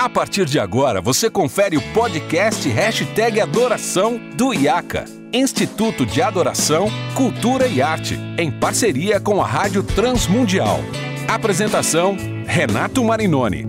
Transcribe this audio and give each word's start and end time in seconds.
A 0.00 0.08
partir 0.08 0.46
de 0.46 0.58
agora, 0.58 0.98
você 0.98 1.28
confere 1.28 1.76
o 1.76 1.92
podcast 1.92 2.66
Hashtag 2.66 3.38
Adoração 3.38 4.18
do 4.34 4.54
IACA, 4.54 5.04
Instituto 5.30 6.06
de 6.06 6.22
Adoração, 6.22 6.86
Cultura 7.14 7.66
e 7.66 7.82
Arte, 7.82 8.14
em 8.38 8.50
parceria 8.50 9.20
com 9.20 9.42
a 9.42 9.46
Rádio 9.46 9.82
Transmundial. 9.82 10.78
Apresentação, 11.28 12.16
Renato 12.46 13.04
Marinoni. 13.04 13.66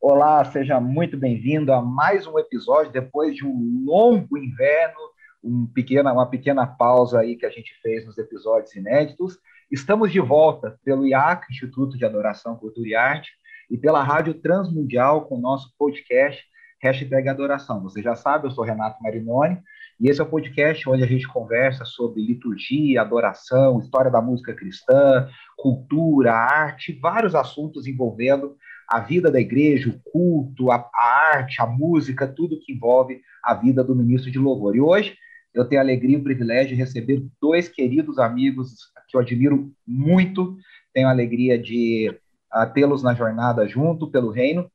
Olá, 0.00 0.44
seja 0.46 0.80
muito 0.80 1.16
bem-vindo 1.16 1.72
a 1.72 1.80
mais 1.80 2.26
um 2.26 2.40
episódio 2.40 2.90
depois 2.90 3.36
de 3.36 3.46
um 3.46 3.84
longo 3.86 4.36
inverno, 4.36 4.98
um 5.44 5.64
pequena, 5.72 6.12
uma 6.12 6.26
pequena 6.26 6.66
pausa 6.66 7.20
aí 7.20 7.36
que 7.36 7.46
a 7.46 7.50
gente 7.50 7.72
fez 7.80 8.04
nos 8.04 8.18
episódios 8.18 8.74
inéditos. 8.74 9.38
Estamos 9.70 10.10
de 10.10 10.18
volta 10.18 10.76
pelo 10.84 11.06
IAC, 11.06 11.46
Instituto 11.48 11.96
de 11.96 12.04
Adoração, 12.04 12.56
Cultura 12.56 12.88
e 12.88 12.94
Arte, 12.96 13.30
e 13.70 13.78
pela 13.78 14.02
Rádio 14.02 14.34
Transmundial 14.34 15.26
com 15.26 15.36
o 15.36 15.40
nosso 15.40 15.72
podcast 15.78 16.42
Hashtag 16.82 17.28
Adoração. 17.28 17.80
Você 17.82 18.02
já 18.02 18.16
sabe, 18.16 18.48
eu 18.48 18.50
sou 18.50 18.64
Renato 18.64 19.00
Marinoni, 19.00 19.60
e 20.00 20.10
esse 20.10 20.20
é 20.20 20.24
o 20.24 20.28
podcast 20.28 20.90
onde 20.90 21.04
a 21.04 21.06
gente 21.06 21.28
conversa 21.28 21.84
sobre 21.84 22.20
liturgia, 22.20 23.00
adoração, 23.00 23.78
história 23.78 24.10
da 24.10 24.20
música 24.20 24.52
cristã, 24.52 25.28
cultura, 25.56 26.32
arte, 26.32 26.98
vários 27.00 27.36
assuntos 27.36 27.86
envolvendo 27.86 28.56
a 28.88 28.98
vida 28.98 29.30
da 29.30 29.40
igreja, 29.40 29.88
o 29.88 30.10
culto, 30.10 30.72
a, 30.72 30.84
a 30.92 31.36
arte, 31.36 31.62
a 31.62 31.66
música, 31.66 32.26
tudo 32.26 32.58
que 32.60 32.72
envolve 32.72 33.20
a 33.44 33.54
vida 33.54 33.84
do 33.84 33.94
ministro 33.94 34.32
de 34.32 34.38
louvor. 34.38 34.74
E 34.74 34.80
hoje 34.80 35.16
eu 35.54 35.64
tenho 35.64 35.80
a 35.80 35.84
alegria 35.84 36.16
e 36.16 36.20
o 36.20 36.24
privilégio 36.24 36.70
de 36.70 36.82
receber 36.82 37.24
dois 37.40 37.68
queridos 37.68 38.18
amigos 38.18 38.90
que 39.10 39.16
eu 39.16 39.20
admiro 39.20 39.72
muito. 39.86 40.56
Tenho 40.92 41.08
a 41.08 41.10
alegria 41.10 41.58
de 41.58 42.14
uh, 42.54 42.72
tê-los 42.72 43.02
na 43.02 43.14
jornada 43.14 43.66
junto 43.66 44.10
pelo 44.10 44.30
reino 44.30 44.70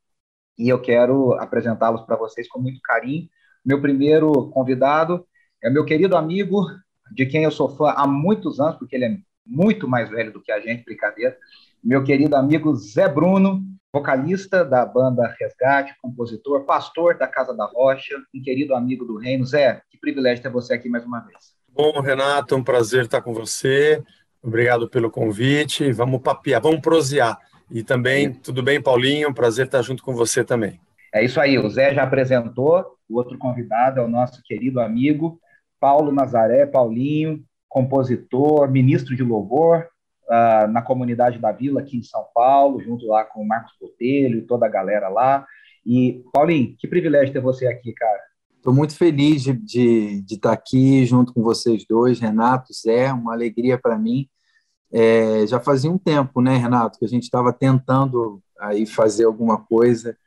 e 0.58 0.70
eu 0.70 0.82
quero 0.82 1.34
apresentá-los 1.34 2.02
para 2.02 2.16
vocês 2.16 2.48
com 2.48 2.60
muito 2.60 2.80
carinho. 2.82 3.28
Meu 3.64 3.82
primeiro 3.82 4.50
convidado 4.52 5.26
é 5.62 5.70
meu 5.70 5.86
querido 5.86 6.16
amigo, 6.16 6.66
de 7.12 7.26
quem 7.26 7.44
eu 7.44 7.52
sou 7.52 7.76
fã 7.76 7.92
há 7.92 8.08
muitos 8.08 8.60
anos, 8.60 8.78
porque 8.78 8.96
ele 8.96 9.06
é 9.06 9.18
muito 9.46 9.88
mais 9.88 10.10
velho 10.10 10.32
do 10.32 10.42
que 10.42 10.52
a 10.52 10.60
gente, 10.60 10.86
brincadeira. 10.86 11.38
Meu 11.84 12.04
querido 12.04 12.36
amigo 12.36 12.76
Zé 12.76 13.08
Bruno, 13.08 13.64
vocalista 13.94 14.64
da 14.64 14.86
banda 14.86 15.34
Resgate, 15.40 15.96
compositor, 16.02 16.66
pastor 16.66 17.18
da 17.18 17.28
Casa 17.28 17.56
da 17.56 17.66
Rocha, 17.66 18.16
um 18.34 18.42
querido 18.42 18.74
amigo 18.76 19.06
do 19.06 19.18
Reino. 19.18 19.46
Zé, 19.46 19.82
que 19.90 19.98
privilégio 19.98 20.44
ter 20.44 20.50
você 20.50 20.74
aqui 20.74 20.90
mais 20.90 21.06
uma 21.06 21.20
vez. 21.20 21.56
Bom, 21.70 22.00
Renato, 22.00 22.56
é 22.56 22.58
um 22.58 22.64
prazer 22.64 23.06
estar 23.06 23.22
com 23.22 23.34
você. 23.34 24.04
Obrigado 24.46 24.88
pelo 24.88 25.10
convite. 25.10 25.92
Vamos 25.92 26.22
papiar, 26.22 26.62
vamos 26.62 26.80
prosear. 26.80 27.40
E 27.72 27.82
também, 27.82 28.32
tudo 28.32 28.62
bem, 28.62 28.80
Paulinho? 28.80 29.30
Um 29.30 29.34
prazer 29.34 29.66
estar 29.66 29.82
junto 29.82 30.04
com 30.04 30.14
você 30.14 30.44
também. 30.44 30.80
É 31.12 31.26
isso 31.26 31.40
aí, 31.40 31.58
o 31.58 31.68
Zé 31.68 31.96
já 31.96 32.04
apresentou. 32.04 32.86
O 33.10 33.18
outro 33.18 33.38
convidado 33.40 34.00
é 34.00 34.04
o 34.04 34.08
nosso 34.08 34.44
querido 34.44 34.80
amigo 34.80 35.40
Paulo 35.80 36.12
Nazaré, 36.12 36.66
Paulinho, 36.66 37.44
compositor, 37.68 38.70
ministro 38.70 39.16
de 39.16 39.24
louvor, 39.24 39.88
uh, 40.28 40.68
na 40.68 40.82
comunidade 40.82 41.40
da 41.40 41.52
Vila 41.52 41.82
aqui 41.82 41.98
em 41.98 42.04
São 42.04 42.26
Paulo, 42.34 42.82
junto 42.82 43.08
lá 43.08 43.24
com 43.24 43.42
o 43.42 43.48
Marcos 43.48 43.74
Botelho 43.80 44.40
e 44.40 44.42
toda 44.42 44.66
a 44.66 44.70
galera 44.70 45.10
lá. 45.10 45.46
E, 45.86 46.24
Paulinho, 46.32 46.76
que 46.78 46.88
privilégio 46.88 47.34
ter 47.34 47.42
você 47.42 47.68
aqui, 47.68 47.94
cara. 47.94 48.20
Estou 48.58 48.74
muito 48.74 48.98
feliz 48.98 49.44
de, 49.44 49.54
de, 49.54 50.22
de, 50.22 50.36
estar 50.36 50.52
aqui 50.52 51.06
junto 51.06 51.34
com 51.34 51.44
vocês 51.44 51.86
dois, 51.88 52.20
Renato, 52.20 52.74
Zé, 52.74 53.14
uma 53.14 53.34
alegria 53.34 53.78
para 53.78 53.98
mim. 53.98 54.28
É, 54.98 55.46
já 55.46 55.60
fazia 55.60 55.92
um 55.92 55.98
tempo, 55.98 56.42
né, 56.42 56.56
Renato, 56.56 56.98
que 56.98 57.04
a 57.04 57.08
gente 57.10 57.24
estava 57.24 57.52
tentando 57.52 58.42
aí 58.58 58.86
fazer 58.86 59.26
alguma 59.26 59.62
coisa 59.62 60.18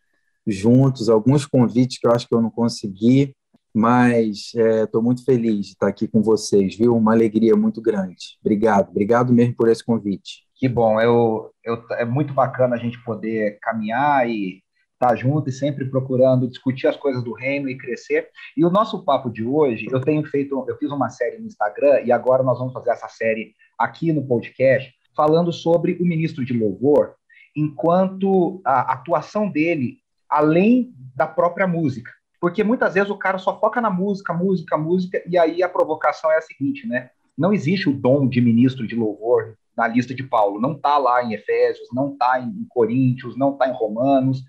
juntos, 0.46 1.08
alguns 1.08 1.46
convites 1.46 1.98
que 1.98 2.06
eu 2.06 2.12
acho 2.12 2.28
que 2.28 2.34
eu 2.34 2.42
não 2.42 2.50
consegui, 2.50 3.34
mas 3.74 4.52
estou 4.54 5.00
é, 5.00 5.04
muito 5.04 5.24
feliz 5.24 5.66
de 5.66 5.72
estar 5.72 5.88
aqui 5.88 6.06
com 6.06 6.22
vocês, 6.22 6.76
viu? 6.76 6.94
Uma 6.94 7.12
alegria 7.12 7.56
muito 7.56 7.80
grande. 7.80 8.36
Obrigado, 8.42 8.90
obrigado 8.90 9.32
mesmo 9.32 9.54
por 9.54 9.70
esse 9.70 9.82
convite. 9.82 10.46
Que 10.54 10.68
bom, 10.68 11.00
eu, 11.00 11.50
eu, 11.64 11.82
é 11.92 12.04
muito 12.04 12.34
bacana 12.34 12.76
a 12.76 12.78
gente 12.78 13.02
poder 13.04 13.58
caminhar 13.62 14.28
e 14.28 14.62
estar 14.92 15.16
junto 15.16 15.48
e 15.48 15.52
sempre 15.52 15.88
procurando 15.88 16.46
discutir 16.46 16.88
as 16.88 16.96
coisas 16.96 17.24
do 17.24 17.32
reino 17.32 17.70
e 17.70 17.78
crescer. 17.78 18.28
E 18.54 18.66
o 18.66 18.70
nosso 18.70 19.02
papo 19.02 19.30
de 19.30 19.44
hoje, 19.44 19.86
eu 19.90 20.00
tenho 20.02 20.22
feito, 20.26 20.62
eu 20.68 20.76
fiz 20.76 20.90
uma 20.90 21.08
série 21.08 21.38
no 21.38 21.46
Instagram 21.46 22.02
e 22.04 22.12
agora 22.12 22.42
nós 22.42 22.58
vamos 22.58 22.74
fazer 22.74 22.90
essa 22.90 23.08
série 23.08 23.54
aqui 23.78 24.12
no 24.12 24.26
podcast, 24.26 24.92
falando 25.14 25.52
sobre 25.52 25.98
o 26.00 26.04
ministro 26.04 26.44
de 26.44 26.52
louvor, 26.52 27.14
enquanto 27.56 28.60
a 28.64 28.92
atuação 28.92 29.50
dele 29.50 29.98
além 30.28 30.92
da 31.14 31.26
própria 31.26 31.66
música. 31.66 32.10
Porque 32.40 32.62
muitas 32.62 32.94
vezes 32.94 33.10
o 33.10 33.16
cara 33.16 33.38
só 33.38 33.58
foca 33.58 33.80
na 33.80 33.90
música, 33.90 34.32
música, 34.32 34.76
música, 34.76 35.22
e 35.26 35.36
aí 35.36 35.62
a 35.62 35.68
provocação 35.68 36.30
é 36.30 36.36
a 36.36 36.42
seguinte, 36.42 36.86
né? 36.86 37.10
Não 37.36 37.52
existe 37.52 37.88
o 37.88 37.94
dom 37.94 38.28
de 38.28 38.40
ministro 38.40 38.86
de 38.86 38.94
louvor 38.94 39.56
na 39.76 39.86
lista 39.86 40.14
de 40.14 40.22
Paulo, 40.24 40.60
não 40.60 40.72
está 40.72 40.98
lá 40.98 41.22
em 41.22 41.32
Efésios, 41.32 41.88
não 41.92 42.12
está 42.12 42.40
em 42.40 42.66
Coríntios, 42.68 43.36
não 43.36 43.52
está 43.52 43.68
em 43.68 43.72
Romanos. 43.72 44.42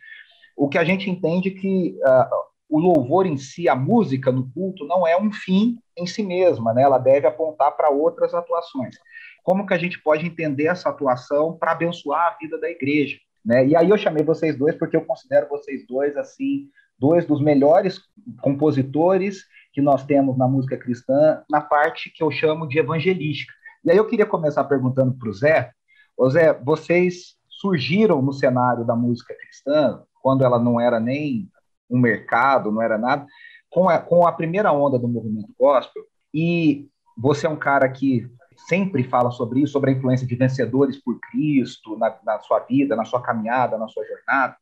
O 0.57 0.67
que 0.67 0.77
a 0.77 0.83
gente 0.83 1.09
entende 1.09 1.51
que 1.51 1.95
uh, 1.99 2.48
o 2.69 2.79
louvor 2.79 3.25
em 3.25 3.37
si, 3.37 3.67
a 3.67 3.75
música 3.75 4.31
no 4.31 4.49
culto, 4.51 4.85
não 4.85 5.07
é 5.07 5.19
um 5.19 5.31
fim 5.31 5.79
em 5.97 6.05
si 6.05 6.23
mesma, 6.23 6.73
né? 6.73 6.83
Ela 6.83 6.97
deve 6.97 7.27
apontar 7.27 7.75
para 7.75 7.89
outras 7.89 8.33
atuações. 8.33 8.95
Como 9.43 9.65
que 9.65 9.73
a 9.73 9.77
gente 9.77 10.01
pode 10.01 10.25
entender 10.25 10.67
essa 10.67 10.89
atuação 10.89 11.57
para 11.57 11.71
abençoar 11.71 12.27
a 12.27 12.37
vida 12.37 12.59
da 12.59 12.69
igreja? 12.69 13.17
Né? 13.43 13.67
E 13.67 13.75
aí 13.75 13.89
eu 13.89 13.97
chamei 13.97 14.23
vocês 14.23 14.55
dois 14.55 14.75
porque 14.75 14.95
eu 14.95 15.05
considero 15.05 15.47
vocês 15.49 15.87
dois 15.87 16.15
assim 16.17 16.69
dois 16.99 17.25
dos 17.25 17.41
melhores 17.41 18.01
compositores 18.41 19.45
que 19.71 19.81
nós 19.81 20.05
temos 20.05 20.37
na 20.37 20.47
música 20.47 20.77
cristã, 20.77 21.41
na 21.49 21.61
parte 21.61 22.11
que 22.11 22.21
eu 22.21 22.29
chamo 22.29 22.67
de 22.67 22.77
evangelística. 22.77 23.53
E 23.85 23.91
aí 23.91 23.97
eu 23.97 24.05
queria 24.05 24.25
começar 24.25 24.65
perguntando 24.65 25.13
para 25.13 25.29
o 25.29 25.33
Zé, 25.33 25.71
Ô 26.17 26.29
Zé, 26.29 26.53
vocês 26.53 27.37
surgiram 27.47 28.21
no 28.21 28.33
cenário 28.33 28.83
da 28.83 28.93
música 28.93 29.33
cristã, 29.33 30.03
quando 30.21 30.43
ela 30.43 30.59
não 30.59 30.77
era 30.77 30.99
nem 30.99 31.49
um 31.89 31.99
mercado, 31.99 32.71
não 32.71 32.81
era 32.81 32.97
nada, 32.97 33.25
com 33.69 33.89
a, 33.89 33.97
com 33.99 34.27
a 34.27 34.31
primeira 34.31 34.71
onda 34.71 34.97
do 34.97 35.07
movimento 35.07 35.53
gospel, 35.57 36.03
e 36.33 36.87
você 37.17 37.47
é 37.47 37.49
um 37.49 37.55
cara 37.55 37.87
que 37.89 38.27
sempre 38.67 39.03
fala 39.03 39.31
sobre 39.31 39.61
isso, 39.61 39.73
sobre 39.73 39.91
a 39.91 39.93
influência 39.93 40.27
de 40.27 40.35
vencedores 40.35 41.01
por 41.01 41.19
Cristo 41.19 41.97
na, 41.97 42.15
na 42.25 42.39
sua 42.39 42.59
vida, 42.59 42.95
na 42.95 43.05
sua 43.05 43.21
caminhada, 43.21 43.77
na 43.77 43.87
sua 43.87 44.05
jornada. 44.05 44.55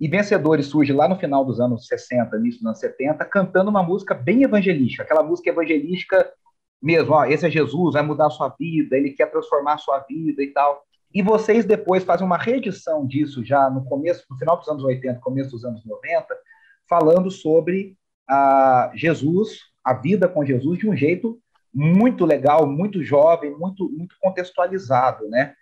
E 0.00 0.08
Vencedores 0.08 0.66
surge 0.66 0.92
lá 0.92 1.08
no 1.08 1.16
final 1.16 1.44
dos 1.44 1.60
anos 1.60 1.86
60, 1.86 2.36
início 2.36 2.60
dos 2.60 2.66
anos 2.66 2.80
70, 2.80 3.24
cantando 3.26 3.70
uma 3.70 3.82
música 3.82 4.14
bem 4.14 4.42
evangelística, 4.42 5.02
aquela 5.02 5.22
música 5.22 5.50
evangelística 5.50 6.32
mesmo, 6.82 7.14
ó, 7.14 7.24
esse 7.24 7.46
é 7.46 7.50
Jesus, 7.50 7.94
vai 7.94 8.02
mudar 8.02 8.26
a 8.26 8.30
sua 8.30 8.48
vida, 8.58 8.96
ele 8.96 9.10
quer 9.10 9.30
transformar 9.30 9.74
a 9.74 9.78
sua 9.78 10.00
vida 10.00 10.42
e 10.42 10.48
tal. 10.48 10.82
E 11.14 11.22
vocês 11.22 11.64
depois 11.64 12.02
fazem 12.02 12.26
uma 12.26 12.36
reedição 12.36 13.06
disso 13.06 13.44
já 13.44 13.70
no 13.70 13.84
começo, 13.84 14.24
no 14.28 14.36
final 14.36 14.56
dos 14.56 14.68
anos 14.68 14.82
80, 14.82 15.20
começo 15.20 15.50
dos 15.50 15.64
anos 15.64 15.84
90, 15.84 16.26
falando 16.92 17.30
sobre 17.30 17.96
a 18.28 18.92
Jesus, 18.94 19.60
a 19.82 19.94
vida 19.94 20.28
com 20.28 20.44
Jesus 20.44 20.78
de 20.78 20.86
um 20.86 20.94
jeito 20.94 21.40
muito 21.72 22.26
legal, 22.26 22.66
muito 22.66 23.02
jovem, 23.02 23.50
muito 23.56 23.88
muito 23.90 24.14
contextualizado, 24.20 25.26
né? 25.30 25.54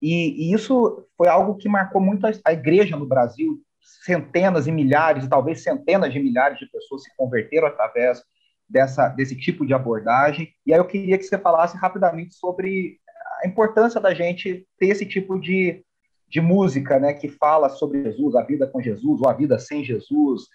E, 0.00 0.50
e 0.50 0.52
isso 0.52 1.06
foi 1.16 1.28
algo 1.28 1.54
que 1.54 1.68
marcou 1.68 2.00
muito 2.00 2.26
a, 2.26 2.32
a 2.44 2.52
igreja 2.52 2.96
no 2.96 3.06
Brasil 3.06 3.62
centenas 4.04 4.66
e 4.66 4.72
milhares, 4.72 5.28
talvez 5.28 5.62
centenas 5.62 6.12
de 6.12 6.18
milhares 6.18 6.58
de 6.58 6.66
pessoas 6.66 7.04
se 7.04 7.16
converteram 7.16 7.68
através 7.68 8.20
dessa, 8.68 9.08
desse 9.08 9.36
tipo 9.36 9.64
de 9.64 9.72
abordagem. 9.72 10.48
E 10.66 10.72
aí 10.72 10.80
eu 10.80 10.84
queria 10.84 11.16
que 11.16 11.22
você 11.22 11.38
falasse 11.38 11.76
rapidamente 11.76 12.34
sobre 12.34 12.98
a 13.40 13.46
importância 13.46 14.00
da 14.00 14.12
gente 14.12 14.66
ter 14.80 14.88
esse 14.88 15.06
tipo 15.06 15.38
de, 15.38 15.84
de 16.28 16.40
música, 16.40 16.98
né, 16.98 17.12
que 17.12 17.28
fala 17.28 17.68
sobre 17.68 18.02
Jesus, 18.02 18.34
a 18.34 18.42
vida 18.42 18.66
com 18.66 18.82
Jesus, 18.82 19.20
ou 19.20 19.28
a 19.28 19.32
vida 19.32 19.60
sem 19.60 19.84
Jesus, 19.84 20.48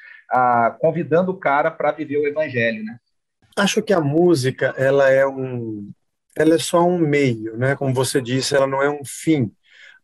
convidando 0.80 1.32
o 1.32 1.38
cara 1.38 1.72
para 1.72 1.92
viver 1.92 2.18
o 2.18 2.28
evangelho, 2.28 2.84
né? 2.84 2.98
Acho 3.56 3.82
que 3.82 3.94
a 3.94 4.02
música, 4.02 4.74
ela 4.78 5.10
é 5.10 5.26
um, 5.26 5.92
ela 6.36 6.56
é 6.56 6.60
só 6.60 6.86
um 6.86 6.98
meio, 7.00 7.58
né? 7.58 7.76
Como 7.76 7.94
você 7.94 8.22
disse, 8.22 8.56
ela 8.56 8.68
não 8.68 8.82
é 8.82 8.90
um 8.90 9.04
fim. 9.04 9.52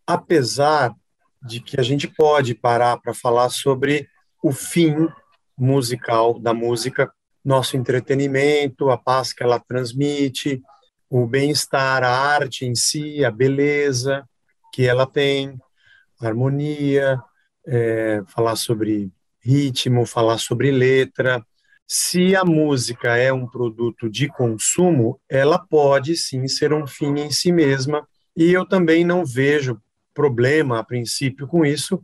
Apesar 0.08 0.94
de 1.42 1.60
que 1.60 1.80
a 1.80 1.84
gente 1.84 2.08
pode 2.08 2.56
parar 2.56 2.98
para 2.98 3.14
falar 3.14 3.50
sobre 3.50 4.08
o 4.42 4.52
fim 4.52 5.08
musical 5.58 6.40
da 6.40 6.54
música, 6.54 7.12
nosso 7.44 7.78
entretenimento, 7.78 8.90
a 8.90 8.98
paz 8.98 9.34
que 9.34 9.44
ela 9.44 9.60
transmite, 9.60 10.62
o 11.10 11.28
bem-estar, 11.28 12.04
a 12.04 12.10
arte 12.10 12.66
em 12.66 12.74
si, 12.74 13.24
a 13.24 13.30
beleza 13.30 14.28
que 14.74 14.88
ela 14.88 15.06
tem, 15.06 15.60
a 16.20 16.28
harmonia, 16.28 17.22
é, 17.68 18.24
falar 18.28 18.56
sobre 18.56 19.12
ritmo, 19.44 20.06
falar 20.06 20.38
sobre 20.38 20.72
letra. 20.72 21.46
Se 21.86 22.36
a 22.36 22.46
música 22.46 23.18
é 23.18 23.32
um 23.32 23.46
produto 23.46 24.10
de 24.10 24.28
consumo, 24.28 25.20
ela 25.30 25.60
pode 25.60 26.16
sim 26.16 26.48
ser 26.48 26.74
um 26.74 26.88
fim 26.88 27.20
em 27.20 27.32
si 27.32 27.52
mesma, 27.52 28.08
E 28.36 28.52
eu 28.52 28.66
também 28.66 29.06
não 29.06 29.24
vejo 29.24 29.80
problema, 30.12 30.80
a 30.80 30.84
princípio, 30.84 31.48
com 31.48 31.64
isso. 31.64 32.02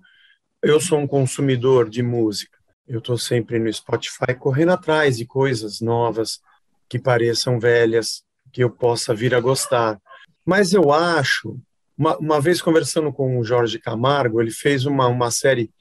Eu 0.62 0.80
sou 0.80 1.00
um 1.00 1.08
consumidor 1.08 1.90
de 1.90 2.04
música. 2.04 2.56
Eu 2.88 3.00
estou 3.00 3.18
sempre 3.18 3.58
no 3.58 3.72
Spotify 3.72 4.36
correndo 4.38 4.74
atrás 4.74 5.18
de 5.18 5.26
coisas 5.26 5.82
novas 5.82 6.40
que 6.88 7.00
pareçam 7.00 7.60
velhas, 7.60 8.24
que 8.52 8.64
eu 8.64 8.70
possa 8.70 9.16
vir 9.16 9.34
a 9.34 9.40
gostar. 9.40 10.00
Mas 10.46 10.74
eu 10.74 10.92
acho, 10.92 11.58
uma, 11.98 12.18
uma 12.18 12.42
vez 12.42 12.62
conversando 12.62 13.12
com 13.14 13.40
o 13.40 13.44
Jorge 13.44 13.80
Camargo, 13.80 14.42
ele 14.42 14.52
fez 14.52 14.86
uma, 14.86 15.08
uma 15.08 15.32
série 15.32 15.72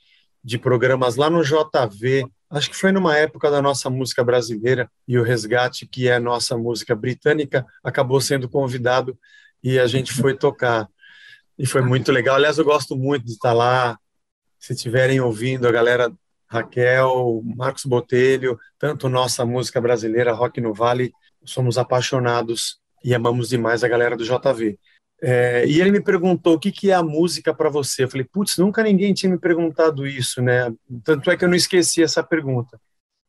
de 0.42 0.58
programas 0.58 1.16
lá 1.16 1.28
no 1.28 1.42
JV, 1.42 2.26
acho 2.50 2.70
que 2.70 2.76
foi 2.76 2.92
numa 2.92 3.16
época 3.16 3.50
da 3.50 3.60
nossa 3.60 3.90
música 3.90 4.24
brasileira, 4.24 4.90
e 5.06 5.18
o 5.18 5.22
Resgate, 5.22 5.86
que 5.86 6.08
é 6.08 6.14
a 6.14 6.20
nossa 6.20 6.56
música 6.56 6.94
britânica, 6.94 7.66
acabou 7.82 8.20
sendo 8.20 8.48
convidado 8.48 9.18
e 9.62 9.78
a 9.78 9.86
gente 9.86 10.12
foi 10.12 10.36
tocar. 10.36 10.88
E 11.58 11.66
foi 11.66 11.82
muito 11.82 12.12
legal. 12.12 12.36
Aliás, 12.36 12.58
eu 12.58 12.64
gosto 12.64 12.96
muito 12.96 13.24
de 13.26 13.32
estar 13.32 13.52
lá. 13.52 13.98
Se 14.58 14.72
estiverem 14.72 15.20
ouvindo, 15.20 15.66
a 15.66 15.72
galera 15.72 16.12
Raquel, 16.48 17.42
Marcos 17.44 17.84
Botelho, 17.84 18.58
tanto 18.78 19.08
nossa 19.08 19.44
música 19.44 19.80
brasileira, 19.80 20.32
Rock 20.32 20.60
no 20.60 20.72
Vale, 20.72 21.12
somos 21.44 21.76
apaixonados 21.76 22.78
e 23.04 23.14
amamos 23.14 23.48
demais 23.48 23.84
a 23.84 23.88
galera 23.88 24.16
do 24.16 24.24
JV. 24.24 24.78
É, 25.20 25.66
e 25.66 25.80
ele 25.80 25.90
me 25.90 26.00
perguntou 26.00 26.54
o 26.54 26.58
que, 26.58 26.70
que 26.70 26.90
é 26.90 26.94
a 26.94 27.02
música 27.02 27.52
para 27.52 27.68
você. 27.68 28.04
Eu 28.04 28.10
falei, 28.10 28.24
putz, 28.24 28.56
nunca 28.56 28.82
ninguém 28.82 29.12
tinha 29.12 29.30
me 29.30 29.38
perguntado 29.38 30.06
isso, 30.06 30.40
né? 30.40 30.72
Tanto 31.02 31.30
é 31.30 31.36
que 31.36 31.44
eu 31.44 31.48
não 31.48 31.56
esqueci 31.56 32.02
essa 32.02 32.22
pergunta. 32.22 32.80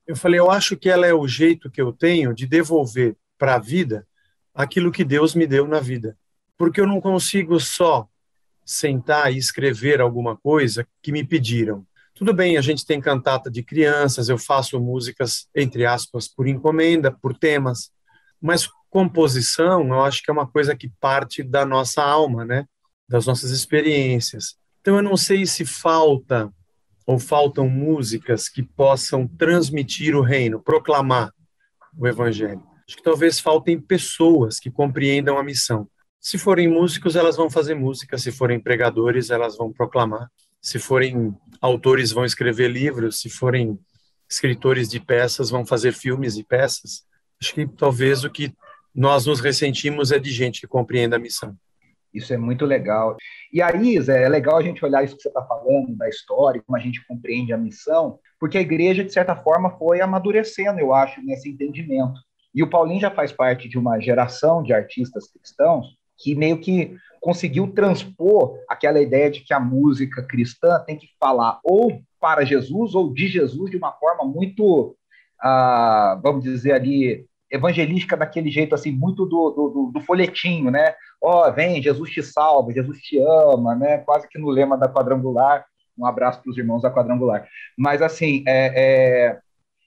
Eu 0.06 0.16
falei, 0.16 0.40
eu 0.40 0.52
acho 0.52 0.78
que 0.78 0.90
ela 0.90 1.06
é 1.06 1.14
o 1.14 1.28
jeito 1.28 1.70
que 1.70 1.82
eu 1.82 1.92
tenho 1.92 2.34
de 2.34 2.46
devolver 2.46 3.16
para 3.38 3.56
a 3.56 3.60
vida 3.60 4.08
aquilo 4.54 4.92
que 4.92 5.04
Deus 5.04 5.34
me 5.34 5.48
deu 5.48 5.68
na 5.68 5.80
vida. 5.80 6.18
Porque 6.58 6.82
eu 6.82 6.88
não 6.88 7.00
consigo 7.00 7.60
só 7.60 8.08
sentar 8.66 9.34
e 9.34 9.38
escrever 9.38 10.00
alguma 10.00 10.38
coisa 10.38 10.86
que 11.02 11.12
me 11.12 11.24
pediram. 11.24 11.86
Tudo 12.14 12.34
bem, 12.34 12.58
a 12.58 12.62
gente 12.62 12.86
tem 12.86 13.00
cantata 13.00 13.50
de 13.50 13.64
crianças, 13.64 14.30
eu 14.30 14.38
faço 14.38 14.80
músicas, 14.80 15.48
entre 15.56 15.86
aspas, 15.86 16.28
por 16.28 16.48
encomenda, 16.48 17.12
por 17.12 17.36
temas, 17.36 17.92
mas 18.42 18.70
composição, 18.90 19.88
eu 19.88 20.04
acho 20.04 20.22
que 20.24 20.30
é 20.30 20.34
uma 20.34 20.48
coisa 20.48 20.76
que 20.76 20.90
parte 21.00 21.44
da 21.44 21.66
nossa 21.66 22.04
alma, 22.04 22.44
né? 22.44 22.66
Das 23.08 23.26
nossas 23.26 23.52
experiências. 23.52 24.56
Então 24.82 24.98
eu 24.98 25.04
não 25.04 25.18
sei 25.18 25.46
se 25.46 25.66
falta 25.66 26.52
ou 27.06 27.20
faltam 27.20 27.68
músicas 27.68 28.48
que 28.48 28.62
possam 28.62 29.28
transmitir 29.28 30.16
o 30.16 30.22
reino, 30.22 30.62
proclamar 30.62 31.34
o 31.98 32.08
evangelho. 32.08 32.62
Acho 32.88 32.98
que 32.98 33.04
talvez 33.04 33.40
faltem 33.40 33.80
pessoas 33.80 34.60
que 34.60 34.70
compreendam 34.70 35.38
a 35.38 35.44
missão. 35.44 35.88
Se 36.20 36.38
forem 36.38 36.68
músicos, 36.68 37.16
elas 37.16 37.36
vão 37.36 37.50
fazer 37.50 37.76
música, 37.76 38.18
se 38.18 38.32
forem 38.32 38.60
pregadores, 38.60 39.30
elas 39.30 39.58
vão 39.58 39.72
proclamar. 39.72 40.30
Se 40.62 40.78
forem 40.78 41.34
autores, 41.62 42.12
vão 42.12 42.26
escrever 42.26 42.68
livros, 42.70 43.22
se 43.22 43.30
forem 43.30 43.80
escritores 44.30 44.90
de 44.90 45.00
peças, 45.00 45.50
vão 45.50 45.66
fazer 45.66 45.94
filmes 45.94 46.38
e 46.38 46.44
peças. 46.44 47.04
Acho 47.42 47.54
que 47.54 47.68
talvez 47.68 48.24
o 48.24 48.30
que 48.30 48.54
nós 49.00 49.26
nos 49.26 49.40
ressentimos 49.40 50.12
é 50.12 50.20
de 50.20 50.30
gente 50.30 50.60
que 50.60 50.68
compreenda 50.68 51.16
a 51.16 51.20
missão. 51.20 51.56
Isso 52.14 52.34
é 52.34 52.38
muito 52.38 52.66
legal. 52.66 53.16
E 53.54 53.62
aí, 53.62 53.98
Zé, 54.02 54.24
é 54.24 54.28
legal 54.28 54.58
a 54.58 54.62
gente 54.62 54.84
olhar 54.84 55.06
isso 55.06 55.16
que 55.16 55.22
você 55.22 55.30
está 55.30 55.42
falando, 55.42 55.96
da 55.96 56.10
história, 56.10 56.62
como 56.62 56.78
a 56.78 56.82
gente 56.82 57.08
compreende 57.08 57.54
a 57.54 57.58
missão, 57.58 58.20
porque 58.38 58.58
a 58.58 58.62
igreja, 58.62 59.02
de 59.02 59.14
certa 59.14 59.38
forma, 59.38 59.70
foi 59.78 60.02
amadurecendo, 60.02 60.82
eu 60.82 60.94
acho, 60.94 61.22
nesse 61.22 61.50
entendimento. 61.50 62.20
E 62.54 62.62
o 62.62 62.70
Paulinho 62.70 63.00
já 63.00 63.10
faz 63.10 63.32
parte 63.32 63.70
de 63.70 63.78
uma 63.78 64.02
geração 64.02 64.62
de 64.62 64.74
artistas 64.74 65.32
cristãos 65.32 65.96
que 66.18 66.36
meio 66.36 66.60
que 66.60 66.94
conseguiu 67.22 67.72
transpor 67.72 68.58
aquela 68.68 69.00
ideia 69.00 69.32
de 69.32 69.40
que 69.40 69.54
a 69.54 69.62
música 69.62 70.22
cristã 70.24 70.78
tem 70.86 70.98
que 70.98 71.08
falar 71.18 71.62
ou 71.64 72.02
para 72.20 72.44
Jesus 72.44 72.96
ou 72.96 73.14
de 73.14 73.30
Jesus 73.30 73.72
de 73.72 73.78
uma 73.78 73.94
forma 73.94 74.26
muito, 74.26 74.94
ah, 75.42 76.20
vamos 76.22 76.44
dizer 76.44 76.74
ali, 76.74 77.29
evangelística 77.52 78.16
daquele 78.16 78.52
jeito 78.52 78.76
assim, 78.76 78.92
muito 78.92 79.26
do, 79.26 79.50
do, 79.52 79.92
do 79.94 80.00
folhetinho, 80.02 80.70
né? 80.70 80.94
Ó, 81.22 81.48
oh, 81.48 81.52
vem, 81.52 81.82
Jesus 81.82 82.12
te 82.12 82.22
salva, 82.22 82.74
Jesus 82.74 83.00
te 83.00 83.18
ama, 83.20 83.76
né? 83.76 83.98
Quase 84.00 84.28
que 84.28 84.38
no 84.38 84.50
lema 84.50 84.78
da 84.78 84.88
quadrangular. 84.88 85.66
Um 85.98 86.06
abraço 86.06 86.42
para 86.42 86.50
os 86.50 86.58
irmãos 86.58 86.82
da 86.82 86.92
quadrangular. 86.92 87.48
Mas 87.78 88.02
assim, 88.02 88.44
é, 88.48 88.74
é... 88.76 89.40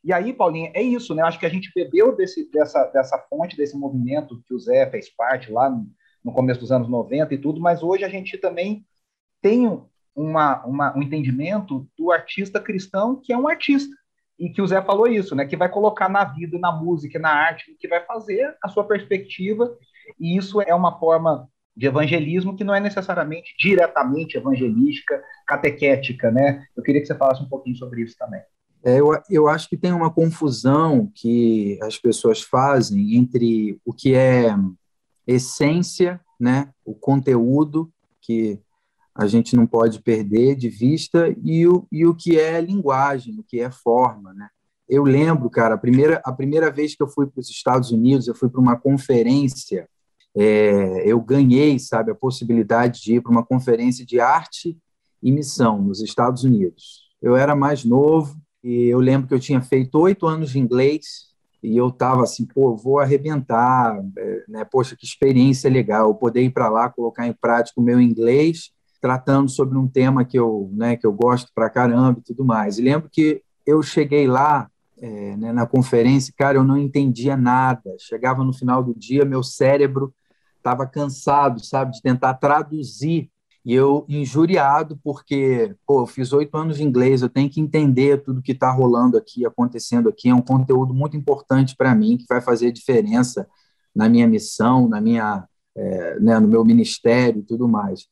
e 0.05 0.13
aí, 0.13 0.33
Paulinho, 0.33 0.71
é 0.75 0.83
isso, 0.83 1.15
né? 1.15 1.23
Acho 1.23 1.39
que 1.39 1.47
a 1.47 1.51
gente 1.51 1.71
bebeu 1.75 2.15
desse, 2.15 2.51
dessa, 2.51 2.85
dessa 2.87 3.19
fonte, 3.31 3.57
desse 3.57 3.77
movimento 3.77 4.43
que 4.47 4.55
o 4.55 4.59
Zé 4.59 4.91
fez 4.91 5.09
parte 5.09 5.51
lá 5.51 5.71
no, 5.71 5.87
no 6.25 6.33
começo 6.33 6.61
dos 6.61 6.73
anos 6.73 6.89
90 6.89 7.33
e 7.33 7.39
tudo, 7.39 7.61
mas 7.61 7.83
hoje 7.83 8.05
a 8.05 8.09
gente 8.09 8.37
também 8.39 8.85
tem 9.41 9.67
uma, 10.15 10.65
uma, 10.65 10.97
um 10.97 11.03
entendimento 11.03 11.89
do 11.99 12.13
artista 12.13 12.61
cristão 12.61 13.21
que 13.23 13.33
é 13.33 13.39
um 13.39 13.49
artista 13.49 13.95
e 14.43 14.51
que 14.51 14.61
o 14.61 14.67
Zé 14.67 14.83
falou 14.83 15.07
isso, 15.07 15.37
né? 15.37 15.47
Que 15.47 15.57
vai 15.57 15.69
colocar 15.69 16.09
na 16.09 16.25
vida, 16.25 16.59
na 16.59 16.73
música, 16.73 17.17
na 17.17 17.31
arte, 17.31 17.77
que 17.79 17.87
vai 17.87 18.05
fazer 18.05 18.57
a 18.61 18.69
sua 18.69 18.83
perspectiva, 18.83 19.73
e 20.19 20.37
isso 20.37 20.61
é 20.61 20.75
uma 20.75 20.99
forma 20.99 21.49
de 21.77 21.87
evangelismo 21.87 22.57
que 22.57 22.65
não 22.65 22.75
é 22.75 22.81
necessariamente 22.81 23.55
diretamente 23.57 24.37
evangelística, 24.37 25.23
catequética, 25.47 26.33
né? 26.33 26.65
Eu 26.77 26.83
queria 26.83 27.01
que 27.01 27.07
você 27.07 27.15
falasse 27.15 27.41
um 27.41 27.49
pouquinho 27.49 27.77
sobre 27.77 28.03
isso 28.03 28.17
também. 28.19 28.41
É, 28.85 28.99
eu, 28.99 29.11
eu 29.31 29.49
acho 29.49 29.69
que 29.69 29.77
tem 29.77 29.93
uma 29.93 30.13
confusão 30.13 31.09
que 31.15 31.79
as 31.81 31.97
pessoas 31.97 32.43
fazem 32.43 33.15
entre 33.15 33.79
o 33.85 33.93
que 33.93 34.13
é 34.13 34.57
essência, 35.25 36.21
né, 36.39 36.69
o 36.85 36.97
conteúdo 36.97 37.93
que 38.21 38.59
a 39.15 39.27
gente 39.27 39.55
não 39.55 39.67
pode 39.67 40.01
perder 40.01 40.57
de 40.57 40.69
vista 40.69 41.35
e 41.45 41.67
o, 41.67 41.87
e 41.93 42.07
o 42.07 42.15
que 42.15 42.39
é 42.39 42.61
linguagem, 42.61 43.39
o 43.39 43.43
que 43.43 43.61
é 43.61 43.71
forma, 43.71 44.33
né? 44.33 44.49
Eu 44.89 45.05
lembro, 45.05 45.49
cara, 45.49 45.75
a 45.75 45.79
primeira, 45.79 46.21
a 46.25 46.33
primeira 46.33 46.71
vez 46.71 46.95
que 46.95 47.03
eu 47.03 47.09
fui 47.09 47.27
para 47.27 47.41
os 47.41 47.49
Estados 47.49 47.91
Unidos, 47.91 48.27
eu 48.27 48.35
fui 48.35 48.49
para 48.49 48.61
uma 48.61 48.77
conferência, 48.77 49.89
é, 50.35 51.11
eu 51.11 51.21
ganhei, 51.21 51.79
sabe, 51.79 52.11
a 52.11 52.15
possibilidade 52.15 53.01
de 53.03 53.15
ir 53.15 53.23
para 53.23 53.33
uma 53.33 53.45
conferência 53.45 54.05
de 54.05 54.19
arte 54.19 54.77
e 55.23 55.31
missão 55.31 55.81
nos 55.81 56.03
Estados 56.03 56.45
Unidos. 56.45 57.09
Eu 57.21 57.37
era 57.37 57.55
mais 57.55 57.85
novo 57.85 58.37
e 58.63 58.87
eu 58.87 58.99
lembro 58.99 59.29
que 59.29 59.35
eu 59.35 59.41
tinha 59.41 59.61
feito 59.61 59.99
oito 59.99 60.27
anos 60.27 60.51
de 60.51 60.59
inglês 60.59 61.31
e 61.63 61.77
eu 61.77 61.89
estava 61.89 62.23
assim, 62.23 62.45
pô, 62.45 62.77
vou 62.77 62.99
arrebentar, 62.99 63.99
é, 64.19 64.45
né? 64.49 64.65
Poxa, 64.65 64.97
que 64.97 65.07
experiência 65.07 65.71
legal, 65.71 66.15
poder 66.15 66.43
ir 66.43 66.51
para 66.51 66.69
lá, 66.69 66.91
colocar 66.91 67.27
em 67.27 67.33
prática 67.33 67.81
o 67.81 67.85
meu 67.85 68.01
inglês 68.01 68.73
tratando 69.03 69.51
sobre 69.51 69.77
um 69.77 69.89
tema 69.89 70.25
que 70.25 70.39
eu, 70.39 70.71
né, 70.73 70.97
que 70.97 71.05
eu 71.05 71.13
gosto 71.13 71.51
pra 71.53 71.69
caramba 71.69 72.21
e 72.21 72.23
tudo 72.23 72.45
mais. 72.45 72.79
E 72.79 72.83
lembro 72.83 73.11
que 73.11 73.43
eu 73.67 73.83
cheguei 73.83 74.29
lá 74.29 74.71
é, 74.97 75.37
né, 75.37 75.53
na 75.53 75.67
conferência, 75.67 76.33
cara, 76.39 76.57
eu 76.57 76.63
não 76.63 76.79
entendia 76.79 77.37
nada. 77.37 77.83
Chegava 77.99 78.45
no 78.45 78.53
final 78.53 78.83
do 78.83 78.95
dia, 78.95 79.25
meu 79.25 79.43
cérebro 79.43 80.15
estava 80.57 80.87
cansado, 80.87 81.63
sabe, 81.65 81.91
de 81.91 82.01
tentar 82.01 82.35
traduzir. 82.35 83.29
E 83.65 83.75
eu 83.75 84.05
injuriado 84.09 84.97
porque, 85.03 85.75
pô, 85.85 86.03
eu 86.03 86.07
fiz 86.07 86.33
oito 86.33 86.57
anos 86.57 86.77
de 86.77 86.85
inglês, 86.85 87.23
eu 87.23 87.29
tenho 87.29 87.51
que 87.51 87.61
entender 87.61 88.23
tudo 88.23 88.43
que 88.43 88.53
está 88.53 88.71
rolando 88.71 89.19
aqui, 89.19 89.45
acontecendo 89.45 90.09
aqui. 90.09 90.29
É 90.29 90.35
um 90.35 90.41
conteúdo 90.41 90.95
muito 90.95 91.17
importante 91.17 91.75
para 91.77 91.93
mim, 91.93 92.17
que 92.17 92.27
vai 92.29 92.41
fazer 92.41 92.71
diferença 92.71 93.49
na 93.95 94.09
minha 94.09 94.29
missão, 94.29 94.89
na 94.89 95.01
minha, 95.01 95.45
é, 95.77 96.21
né, 96.21 96.39
no 96.39 96.47
meu 96.47 96.65
ministério 96.65 97.41
e 97.41 97.45
tudo 97.45 97.67
mais. 97.67 98.07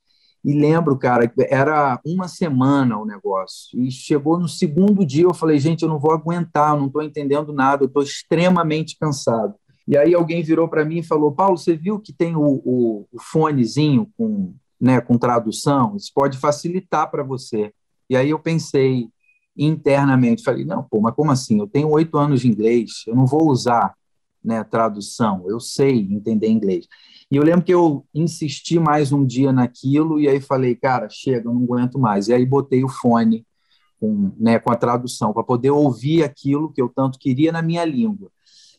E 0.44 0.54
lembro, 0.54 0.96
cara, 0.96 1.30
era 1.48 2.00
uma 2.04 2.26
semana 2.26 2.98
o 2.98 3.04
negócio. 3.04 3.78
E 3.78 3.90
chegou 3.90 4.38
no 4.38 4.48
segundo 4.48 5.04
dia, 5.04 5.24
eu 5.24 5.34
falei, 5.34 5.58
gente, 5.58 5.82
eu 5.82 5.88
não 5.88 5.98
vou 5.98 6.12
aguentar, 6.12 6.76
não 6.76 6.86
estou 6.86 7.02
entendendo 7.02 7.52
nada, 7.52 7.84
eu 7.84 7.88
estou 7.88 8.02
extremamente 8.02 8.96
cansado. 8.98 9.54
E 9.86 9.96
aí 9.96 10.14
alguém 10.14 10.42
virou 10.42 10.68
para 10.68 10.84
mim 10.84 10.98
e 10.98 11.02
falou, 11.02 11.32
Paulo, 11.32 11.58
você 11.58 11.76
viu 11.76 11.98
que 11.98 12.12
tem 12.12 12.36
o, 12.36 12.62
o, 12.64 13.06
o 13.12 13.20
fonezinho 13.20 14.08
com, 14.16 14.54
né, 14.80 15.00
com 15.00 15.18
tradução? 15.18 15.94
Isso 15.96 16.10
pode 16.14 16.38
facilitar 16.38 17.10
para 17.10 17.22
você. 17.22 17.72
E 18.08 18.16
aí 18.16 18.30
eu 18.30 18.38
pensei 18.38 19.08
internamente, 19.56 20.42
falei, 20.42 20.64
não, 20.64 20.82
pô, 20.82 21.00
mas 21.00 21.14
como 21.14 21.30
assim? 21.30 21.58
Eu 21.58 21.66
tenho 21.66 21.88
oito 21.90 22.16
anos 22.16 22.40
de 22.40 22.48
inglês, 22.48 23.02
eu 23.06 23.14
não 23.14 23.26
vou 23.26 23.50
usar 23.50 23.94
né, 24.42 24.64
tradução, 24.64 25.44
eu 25.48 25.60
sei 25.60 26.00
entender 26.10 26.48
inglês. 26.48 26.86
E 27.30 27.36
eu 27.36 27.44
lembro 27.44 27.64
que 27.64 27.72
eu 27.72 28.04
insisti 28.12 28.78
mais 28.78 29.12
um 29.12 29.24
dia 29.24 29.52
naquilo 29.52 30.18
e 30.18 30.28
aí 30.28 30.40
falei, 30.40 30.74
cara, 30.74 31.08
chega, 31.08 31.48
eu 31.48 31.54
não 31.54 31.62
aguento 31.62 31.98
mais. 31.98 32.28
E 32.28 32.32
aí 32.32 32.44
botei 32.44 32.82
o 32.82 32.88
fone 32.88 33.46
com, 34.00 34.32
né, 34.36 34.58
com 34.58 34.72
a 34.72 34.76
tradução 34.76 35.32
para 35.32 35.44
poder 35.44 35.70
ouvir 35.70 36.24
aquilo 36.24 36.72
que 36.72 36.82
eu 36.82 36.88
tanto 36.88 37.18
queria 37.18 37.52
na 37.52 37.62
minha 37.62 37.84
língua. 37.84 38.30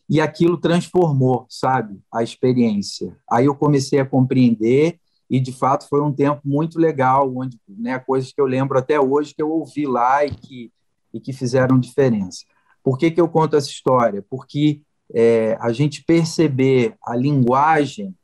E 0.08 0.20
aquilo 0.20 0.58
transformou, 0.58 1.46
sabe, 1.48 1.98
a 2.12 2.22
experiência. 2.22 3.16
Aí 3.30 3.46
eu 3.46 3.54
comecei 3.54 4.00
a 4.00 4.04
compreender 4.04 4.98
e 5.30 5.40
de 5.40 5.52
fato 5.52 5.88
foi 5.88 6.02
um 6.02 6.12
tempo 6.12 6.42
muito 6.44 6.78
legal, 6.78 7.32
onde 7.34 7.58
né, 7.66 7.98
coisas 7.98 8.32
que 8.32 8.40
eu 8.40 8.44
lembro 8.44 8.76
até 8.76 9.00
hoje 9.00 9.34
que 9.34 9.42
eu 9.42 9.50
ouvi 9.50 9.86
lá 9.86 10.26
e 10.26 10.30
que, 10.30 10.70
e 11.14 11.18
que 11.18 11.32
fizeram 11.32 11.78
diferença. 11.78 12.44
Por 12.82 12.98
que, 12.98 13.10
que 13.10 13.20
eu 13.20 13.28
conto 13.28 13.56
essa 13.56 13.68
história? 13.68 14.22
Porque 14.28 14.82
é, 15.12 15.56
a 15.60 15.72
gente 15.72 16.02
perceber 16.04 16.96
a 17.04 17.14
linguagem 17.14 18.14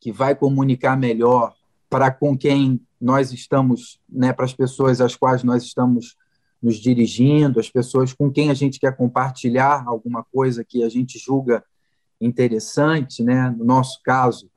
que 0.00 0.10
vai 0.10 0.34
comunicar 0.34 0.96
melhor 0.96 1.54
para 1.88 2.10
com 2.10 2.36
quem 2.36 2.80
nós 3.00 3.32
estamos, 3.32 4.00
né, 4.08 4.32
para 4.32 4.44
as 4.44 4.54
pessoas 4.54 5.00
às 5.00 5.14
quais 5.14 5.44
nós 5.44 5.62
estamos 5.62 6.16
nos 6.62 6.76
dirigindo, 6.76 7.58
as 7.58 7.68
pessoas 7.68 8.12
com 8.12 8.30
quem 8.30 8.50
a 8.50 8.54
gente 8.54 8.78
quer 8.78 8.96
compartilhar 8.96 9.84
alguma 9.86 10.24
coisa 10.24 10.64
que 10.64 10.82
a 10.84 10.88
gente 10.88 11.18
julga 11.18 11.62
interessante, 12.20 13.22
né? 13.22 13.50
No 13.50 13.64
nosso 13.64 14.00
caso, 14.04 14.48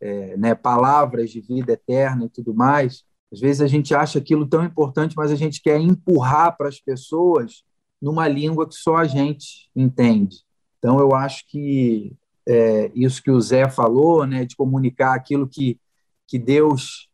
é, 0.00 0.36
né, 0.36 0.54
palavras 0.56 1.30
de 1.30 1.40
vida 1.40 1.72
eterna 1.72 2.24
e 2.24 2.28
tudo 2.28 2.52
mais. 2.52 3.04
Às 3.32 3.40
vezes 3.40 3.62
a 3.62 3.68
gente 3.68 3.94
acha 3.94 4.18
aquilo 4.18 4.46
tão 4.46 4.64
importante, 4.64 5.14
mas 5.16 5.30
a 5.30 5.36
gente 5.36 5.62
quer 5.62 5.80
empurrar 5.80 6.56
para 6.56 6.68
as 6.68 6.80
pessoas 6.80 7.62
numa 8.00 8.26
língua 8.26 8.68
que 8.68 8.74
só 8.74 8.96
a 8.96 9.04
gente 9.06 9.70
entende. 9.74 10.44
Então 10.82 10.98
eu 10.98 11.14
acho 11.14 11.46
que 11.46 12.12
é, 12.46 12.90
isso 12.94 13.22
que 13.22 13.30
o 13.30 13.40
Zé 13.40 13.68
falou, 13.68 14.26
né, 14.26 14.44
de 14.44 14.56
comunicar 14.56 15.14
aquilo 15.14 15.48
que 15.48 15.78
que 16.32 16.38
Deus 16.38 17.10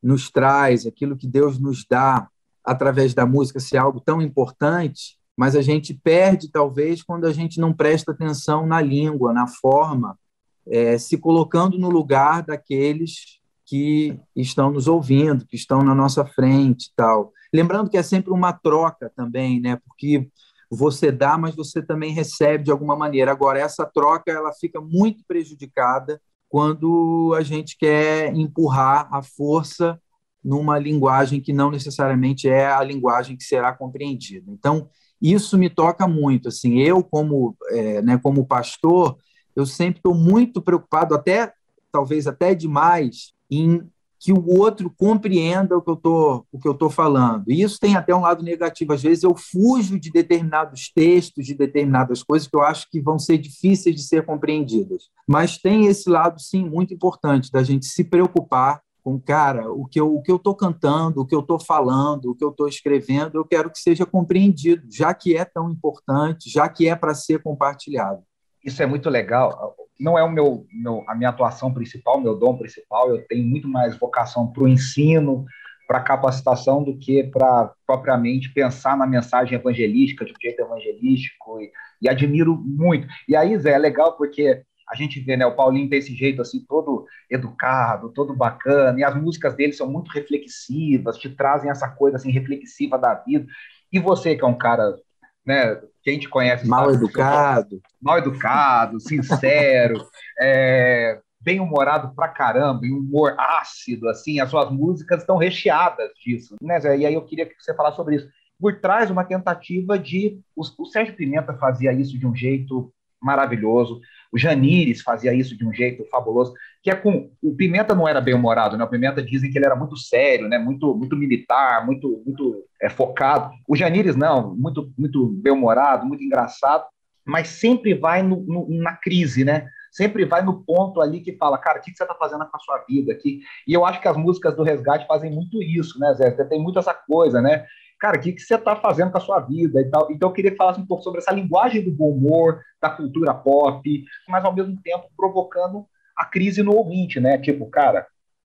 nos 0.00 0.30
traz, 0.30 0.86
aquilo 0.86 1.16
que 1.16 1.26
Deus 1.26 1.58
nos 1.58 1.84
dá 1.84 2.28
através 2.64 3.12
da 3.12 3.26
música 3.26 3.58
ser 3.58 3.76
algo 3.76 4.00
tão 4.00 4.22
importante, 4.22 5.18
mas 5.36 5.56
a 5.56 5.62
gente 5.62 5.92
perde 5.92 6.48
talvez 6.48 7.02
quando 7.02 7.24
a 7.24 7.32
gente 7.32 7.60
não 7.60 7.72
presta 7.72 8.12
atenção 8.12 8.64
na 8.64 8.80
língua, 8.80 9.32
na 9.32 9.48
forma, 9.48 10.16
é, 10.64 10.96
se 10.96 11.18
colocando 11.18 11.76
no 11.76 11.90
lugar 11.90 12.44
daqueles 12.44 13.40
que 13.66 14.16
estão 14.36 14.70
nos 14.70 14.86
ouvindo, 14.86 15.44
que 15.44 15.56
estão 15.56 15.82
na 15.82 15.94
nossa 15.94 16.24
frente, 16.24 16.92
tal. 16.94 17.32
Lembrando 17.52 17.90
que 17.90 17.96
é 17.96 18.02
sempre 18.02 18.32
uma 18.32 18.52
troca 18.52 19.10
também, 19.16 19.60
né? 19.60 19.76
Porque 19.84 20.28
você 20.74 21.12
dá, 21.12 21.36
mas 21.36 21.54
você 21.54 21.82
também 21.82 22.12
recebe 22.12 22.64
de 22.64 22.70
alguma 22.70 22.96
maneira. 22.96 23.30
Agora 23.30 23.58
essa 23.58 23.84
troca 23.84 24.32
ela 24.32 24.52
fica 24.54 24.80
muito 24.80 25.22
prejudicada 25.26 26.18
quando 26.48 27.34
a 27.36 27.42
gente 27.42 27.76
quer 27.76 28.34
empurrar 28.34 29.06
a 29.12 29.22
força 29.22 30.00
numa 30.42 30.78
linguagem 30.78 31.40
que 31.40 31.52
não 31.52 31.70
necessariamente 31.70 32.48
é 32.48 32.66
a 32.66 32.82
linguagem 32.82 33.36
que 33.36 33.44
será 33.44 33.72
compreendida. 33.72 34.50
Então, 34.50 34.88
isso 35.20 35.58
me 35.58 35.68
toca 35.68 36.08
muito. 36.08 36.48
Assim, 36.48 36.80
eu 36.80 37.04
como, 37.04 37.54
é, 37.68 38.00
né, 38.00 38.18
como 38.18 38.46
pastor, 38.46 39.18
eu 39.54 39.66
sempre 39.66 39.98
estou 39.98 40.14
muito 40.14 40.60
preocupado, 40.60 41.14
até 41.14 41.52
talvez 41.92 42.26
até 42.26 42.54
demais, 42.54 43.34
em 43.50 43.86
que 44.22 44.32
o 44.32 44.56
outro 44.56 44.88
compreenda 44.88 45.76
o 45.76 45.82
que 45.82 45.90
eu 45.90 45.96
tô, 45.96 46.46
o 46.52 46.58
que 46.58 46.68
eu 46.68 46.72
estou 46.72 46.88
falando. 46.88 47.50
E 47.50 47.60
isso 47.60 47.76
tem 47.80 47.96
até 47.96 48.14
um 48.14 48.20
lado 48.20 48.44
negativo. 48.44 48.92
Às 48.92 49.02
vezes 49.02 49.24
eu 49.24 49.34
fujo 49.34 49.98
de 49.98 50.12
determinados 50.12 50.92
textos, 50.94 51.44
de 51.44 51.54
determinadas 51.54 52.22
coisas 52.22 52.46
que 52.46 52.56
eu 52.56 52.62
acho 52.62 52.88
que 52.88 53.00
vão 53.00 53.18
ser 53.18 53.36
difíceis 53.36 53.96
de 53.96 54.02
ser 54.02 54.24
compreendidas. 54.24 55.08
Mas 55.28 55.58
tem 55.58 55.86
esse 55.86 56.08
lado, 56.08 56.40
sim, 56.40 56.64
muito 56.64 56.94
importante 56.94 57.50
da 57.50 57.64
gente 57.64 57.84
se 57.84 58.04
preocupar 58.04 58.80
com, 59.02 59.18
cara, 59.18 59.72
o 59.72 59.86
que 59.86 59.98
eu 59.98 60.14
o 60.14 60.22
que 60.22 60.30
eu 60.30 60.36
estou 60.36 60.54
cantando, 60.54 61.20
o 61.20 61.26
que 61.26 61.34
eu 61.34 61.40
estou 61.40 61.58
falando, 61.58 62.26
o 62.26 62.34
que 62.36 62.44
eu 62.44 62.50
estou 62.50 62.68
escrevendo, 62.68 63.34
eu 63.34 63.44
quero 63.44 63.72
que 63.72 63.78
seja 63.80 64.06
compreendido, 64.06 64.86
já 64.88 65.12
que 65.12 65.36
é 65.36 65.44
tão 65.44 65.68
importante, 65.68 66.48
já 66.48 66.68
que 66.68 66.86
é 66.86 66.94
para 66.94 67.12
ser 67.12 67.42
compartilhado. 67.42 68.22
Isso 68.64 68.82
é 68.82 68.86
muito 68.86 69.10
legal. 69.10 69.74
Não 69.98 70.18
é 70.18 70.22
o 70.22 70.30
meu, 70.30 70.66
meu 70.72 71.04
a 71.08 71.14
minha 71.14 71.30
atuação 71.30 71.72
principal, 71.72 72.20
meu 72.20 72.34
dom 72.34 72.56
principal. 72.56 73.08
Eu 73.10 73.26
tenho 73.26 73.44
muito 73.44 73.68
mais 73.68 73.96
vocação 73.96 74.46
para 74.52 74.62
o 74.62 74.68
ensino, 74.68 75.44
para 75.86 75.98
a 75.98 76.02
capacitação 76.02 76.82
do 76.82 76.96
que 76.96 77.24
para 77.24 77.72
propriamente 77.86 78.52
pensar 78.52 78.96
na 78.96 79.06
mensagem 79.06 79.58
evangelística, 79.58 80.24
de 80.24 80.32
um 80.32 80.40
jeito 80.40 80.62
evangelístico, 80.62 81.60
e, 81.60 81.70
e 82.00 82.08
admiro 82.08 82.56
muito. 82.56 83.06
E 83.28 83.36
aí, 83.36 83.58
Zé, 83.58 83.72
é 83.72 83.78
legal 83.78 84.16
porque 84.16 84.62
a 84.88 84.94
gente 84.94 85.20
vê, 85.20 85.36
né, 85.36 85.46
o 85.46 85.54
Paulinho 85.54 85.88
desse 85.88 86.14
jeito 86.14 86.42
assim, 86.42 86.64
todo 86.68 87.06
educado, 87.30 88.12
todo 88.12 88.36
bacana, 88.36 88.98
e 88.98 89.04
as 89.04 89.14
músicas 89.14 89.54
dele 89.54 89.72
são 89.72 89.90
muito 89.90 90.10
reflexivas, 90.10 91.16
te 91.16 91.30
trazem 91.30 91.70
essa 91.70 91.88
coisa 91.88 92.16
assim 92.16 92.30
reflexiva 92.30 92.98
da 92.98 93.14
vida. 93.14 93.46
E 93.92 93.98
você 93.98 94.36
que 94.36 94.44
é 94.44 94.46
um 94.46 94.56
cara, 94.56 94.94
né, 95.44 95.80
quem 96.02 96.18
te 96.18 96.28
conhece 96.28 96.66
mal 96.66 96.86
sabe, 96.86 96.96
educado, 96.96 97.82
mal 98.00 98.18
educado, 98.18 99.00
sincero, 99.00 100.06
é, 100.40 101.20
bem 101.40 101.60
humorado 101.60 102.14
pra 102.14 102.28
caramba, 102.28 102.86
e 102.86 102.92
humor 102.92 103.34
ácido, 103.38 104.08
assim, 104.08 104.40
as 104.40 104.50
suas 104.50 104.70
músicas 104.70 105.20
estão 105.20 105.36
recheadas 105.36 106.10
disso, 106.24 106.56
né, 106.60 106.80
Zé? 106.80 106.96
E 106.96 107.06
aí 107.06 107.14
eu 107.14 107.24
queria 107.24 107.46
que 107.46 107.54
você 107.58 107.74
falasse 107.74 107.96
sobre 107.96 108.16
isso. 108.16 108.28
Por 108.60 108.80
trás 108.80 109.10
uma 109.10 109.24
tentativa 109.24 109.98
de 109.98 110.40
o, 110.54 110.62
o 110.78 110.86
Sérgio 110.86 111.16
Pimenta 111.16 111.54
fazia 111.54 111.92
isso 111.92 112.16
de 112.16 112.26
um 112.26 112.34
jeito 112.34 112.92
maravilhoso. 113.22 114.00
O 114.32 114.38
Janires 114.38 115.02
fazia 115.02 115.34
isso 115.34 115.56
de 115.56 115.66
um 115.66 115.72
jeito 115.72 116.04
fabuloso, 116.10 116.54
que 116.82 116.90
é 116.90 116.94
com 116.94 117.30
o 117.42 117.54
Pimenta 117.54 117.94
não 117.94 118.08
era 118.08 118.20
bem 118.20 118.34
humorado, 118.34 118.76
né? 118.76 118.84
O 118.84 118.88
Pimenta 118.88 119.22
dizem 119.22 119.50
que 119.50 119.58
ele 119.58 119.66
era 119.66 119.76
muito 119.76 119.96
sério, 119.96 120.48
né? 120.48 120.58
Muito 120.58 120.94
muito 120.94 121.16
militar, 121.16 121.84
muito 121.84 122.22
muito 122.24 122.64
é, 122.80 122.88
focado. 122.88 123.52
O 123.68 123.76
Janires 123.76 124.16
não, 124.16 124.54
muito 124.56 124.92
muito 124.96 125.28
bem 125.28 125.52
humorado, 125.52 126.06
muito 126.06 126.24
engraçado, 126.24 126.84
mas 127.24 127.48
sempre 127.48 127.94
vai 127.94 128.22
no, 128.22 128.40
no, 128.42 128.66
na 128.68 128.96
crise, 128.96 129.44
né? 129.44 129.68
Sempre 129.92 130.24
vai 130.24 130.42
no 130.42 130.64
ponto 130.64 131.02
ali 131.02 131.20
que 131.20 131.36
fala, 131.36 131.58
cara, 131.58 131.78
o 131.78 131.82
que, 131.82 131.94
você 131.94 132.02
está 132.02 132.14
fazendo 132.14 132.46
com 132.46 132.56
a 132.56 132.60
sua 132.60 132.78
vida 132.88 133.12
aqui? 133.12 133.40
E 133.68 133.74
eu 133.74 133.84
acho 133.84 134.00
que 134.00 134.08
as 134.08 134.16
músicas 134.16 134.56
do 134.56 134.62
Resgate 134.62 135.06
fazem 135.06 135.30
muito 135.30 135.62
isso, 135.62 135.98
né, 135.98 136.14
Zé? 136.14 136.30
Tem 136.30 136.60
muito 136.60 136.78
essa 136.78 136.94
coisa, 136.94 137.42
né? 137.42 137.66
Cara, 138.02 138.18
o 138.18 138.20
que, 138.20 138.32
que 138.32 138.42
você 138.42 138.56
está 138.56 138.74
fazendo 138.74 139.12
com 139.12 139.18
a 139.18 139.20
sua 139.20 139.38
vida 139.38 139.80
e 139.80 139.84
tal. 139.84 140.10
Então 140.10 140.28
eu 140.28 140.32
queria 140.32 140.50
que 140.50 140.56
falasse 140.56 140.80
um 140.80 140.86
pouco 140.86 141.04
sobre 141.04 141.20
essa 141.20 141.30
linguagem 141.30 141.84
do 141.84 141.92
bom 141.92 142.10
humor, 142.10 142.60
da 142.80 142.90
cultura 142.90 143.32
pop, 143.32 144.04
mas 144.28 144.44
ao 144.44 144.52
mesmo 144.52 144.76
tempo 144.82 145.08
provocando 145.16 145.86
a 146.16 146.24
crise 146.24 146.64
no 146.64 146.74
ouvinte, 146.74 147.20
né? 147.20 147.38
Tipo, 147.38 147.64
cara, 147.70 148.00
o 148.00 148.04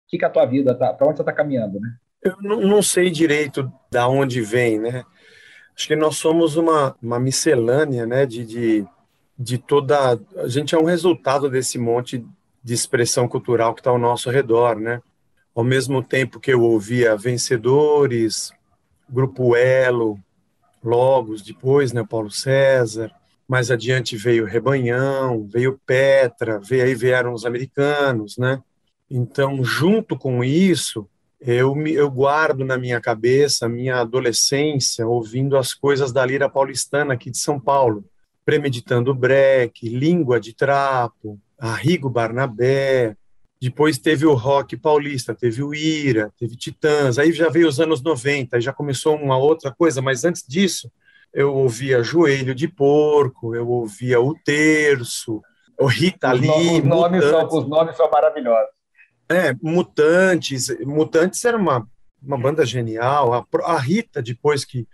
que, 0.08 0.20
que 0.20 0.26
a 0.26 0.30
tua 0.30 0.46
vida 0.46 0.76
tá, 0.76 0.94
para 0.94 1.08
onde 1.08 1.18
você 1.18 1.24
está 1.24 1.34
caminhando, 1.34 1.80
né? 1.80 1.90
Eu 2.22 2.36
não, 2.40 2.62
não, 2.62 2.84
sei 2.84 3.10
direito 3.10 3.72
da 3.90 4.08
onde 4.08 4.40
vem, 4.40 4.78
né? 4.78 5.04
Acho 5.76 5.88
que 5.88 5.96
nós 5.96 6.18
somos 6.18 6.56
uma, 6.56 6.96
uma 7.02 7.20
miscelânea, 7.20 8.06
né? 8.06 8.28
De, 8.28 8.46
de, 8.46 8.86
de 9.36 9.58
toda. 9.58 10.20
A 10.38 10.48
gente 10.48 10.76
é 10.76 10.78
um 10.78 10.86
resultado 10.86 11.50
desse 11.50 11.80
monte 11.80 12.24
de 12.64 12.74
expressão 12.74 13.28
cultural 13.28 13.74
que 13.74 13.82
está 13.82 13.90
ao 13.90 13.98
nosso 13.98 14.30
redor, 14.30 14.76
né? 14.76 15.02
Ao 15.56 15.64
mesmo 15.64 16.04
tempo 16.04 16.40
que 16.40 16.54
eu 16.54 16.62
ouvia 16.62 17.18
vencedores, 17.18 18.52
Grupo 19.10 19.56
Elo, 19.56 20.20
Logos, 20.84 21.42
depois, 21.42 21.92
né, 21.92 22.06
Paulo 22.08 22.32
César, 22.32 23.12
mais 23.48 23.72
adiante 23.72 24.16
veio 24.16 24.46
Rebanhão, 24.46 25.48
veio 25.48 25.80
Petra, 25.86 26.60
veio, 26.60 26.84
aí 26.84 26.96
vieram 26.96 27.34
os 27.34 27.46
americanos, 27.46 28.38
né? 28.38 28.62
Então, 29.10 29.64
junto 29.64 30.16
com 30.16 30.44
isso, 30.44 31.10
eu, 31.42 31.74
me, 31.74 31.92
eu 31.94 32.12
guardo 32.12 32.64
na 32.64 32.78
minha 32.78 33.02
cabeça 33.02 33.66
a 33.66 33.70
minha 33.70 33.98
adolescência 34.02 35.08
ouvindo 35.08 35.58
as 35.58 35.74
coisas 35.74 36.12
da 36.12 36.26
lira 36.26 36.48
paulistana 36.48 37.16
aqui 37.16 37.32
de 37.32 37.40
São 37.40 37.60
Paulo, 37.60 38.06
premeditando 38.46 39.16
break, 39.16 39.90
língua 39.90 40.40
de 40.40 40.54
trapo, 40.54 41.40
Arrigo 41.58 42.10
Barnabé, 42.10 43.16
depois 43.62 43.98
teve 43.98 44.26
o 44.26 44.34
rock 44.34 44.78
paulista, 44.78 45.36
teve 45.36 45.62
o 45.62 45.74
Ira, 45.74 46.32
teve 46.38 46.56
Titãs, 46.56 47.18
aí 47.18 47.34
já 47.34 47.50
veio 47.50 47.68
os 47.68 47.80
anos 47.80 48.02
90, 48.02 48.56
aí 48.56 48.62
já 48.62 48.72
começou 48.72 49.16
uma 49.16 49.38
outra 49.38 49.70
coisa, 49.72 50.02
mas 50.02 50.24
antes 50.24 50.46
disso 50.48 50.90
eu 51.34 51.54
ouvia 51.54 52.02
Joelho 52.02 52.56
de 52.56 52.68
Porco, 52.68 53.54
eu 53.54 53.68
ouvia 53.68 54.20
O 54.20 54.34
Terço, 54.34 55.42
o 55.78 55.86
Rita 55.86 56.32
Lee. 56.32 56.80
Os 56.80 56.84
nomes, 56.84 57.24
são, 57.24 57.48
os 57.48 57.68
nomes 57.68 57.98
são 57.98 58.10
maravilhosos. 58.10 58.70
É, 59.28 59.54
Mutantes, 59.62 60.70
Mutantes 60.80 61.44
era 61.44 61.58
uma, 61.58 61.88
uma 62.22 62.38
banda 62.38 62.66
genial, 62.66 63.34
a, 63.34 63.46
a 63.66 63.78
Rita, 63.78 64.22
depois 64.22 64.64
que, 64.64 64.88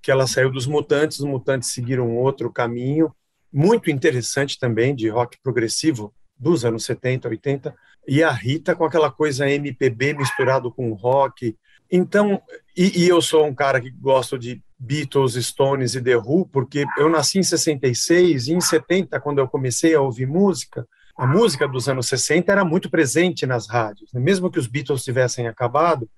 que 0.00 0.10
ela 0.10 0.26
saiu 0.26 0.50
dos 0.50 0.66
Mutantes, 0.66 1.18
os 1.18 1.26
Mutantes 1.26 1.72
seguiram 1.72 2.16
outro 2.16 2.50
caminho, 2.50 3.12
muito 3.52 3.90
interessante 3.90 4.58
também, 4.58 4.94
de 4.94 5.08
rock 5.08 5.36
progressivo, 5.42 6.14
dos 6.38 6.64
anos 6.64 6.84
70, 6.84 7.28
80, 7.28 7.74
e 8.08 8.22
a 8.22 8.30
Rita 8.30 8.74
com 8.74 8.84
aquela 8.84 9.10
coisa 9.10 9.48
MPB 9.48 10.14
misturado 10.14 10.72
com 10.72 10.92
rock. 10.94 11.54
Então, 11.90 12.40
e, 12.76 13.04
e, 13.04 13.08
eu 13.08 13.20
sou 13.20 13.46
um 13.46 13.54
cara 13.54 13.80
que 13.80 13.90
gosto 13.90 14.38
de 14.38 14.62
Beatles, 14.78 15.34
Stones 15.34 15.94
e 15.94 16.02
The 16.02 16.16
Who, 16.16 16.46
porque 16.46 16.86
eu 16.96 17.08
nasci 17.08 17.38
em 17.38 17.42
66 17.42 18.48
e 18.48 18.54
em 18.54 18.60
70, 18.60 19.20
quando 19.20 19.38
eu 19.38 19.48
comecei 19.48 19.94
a 19.94 20.00
ouvir 20.00 20.26
música, 20.26 20.86
a 21.16 21.26
música 21.26 21.68
dos 21.68 21.88
anos 21.88 22.06
60 22.08 22.50
era 22.50 22.64
muito 22.64 22.90
presente 22.90 23.44
nas 23.44 23.68
rádios. 23.68 24.12
Né? 24.12 24.20
Mesmo 24.20 24.50
que 24.50 24.58
os 24.58 24.66
Beatles 24.66 25.04
tivessem 25.04 25.46
acabado, 25.46 26.08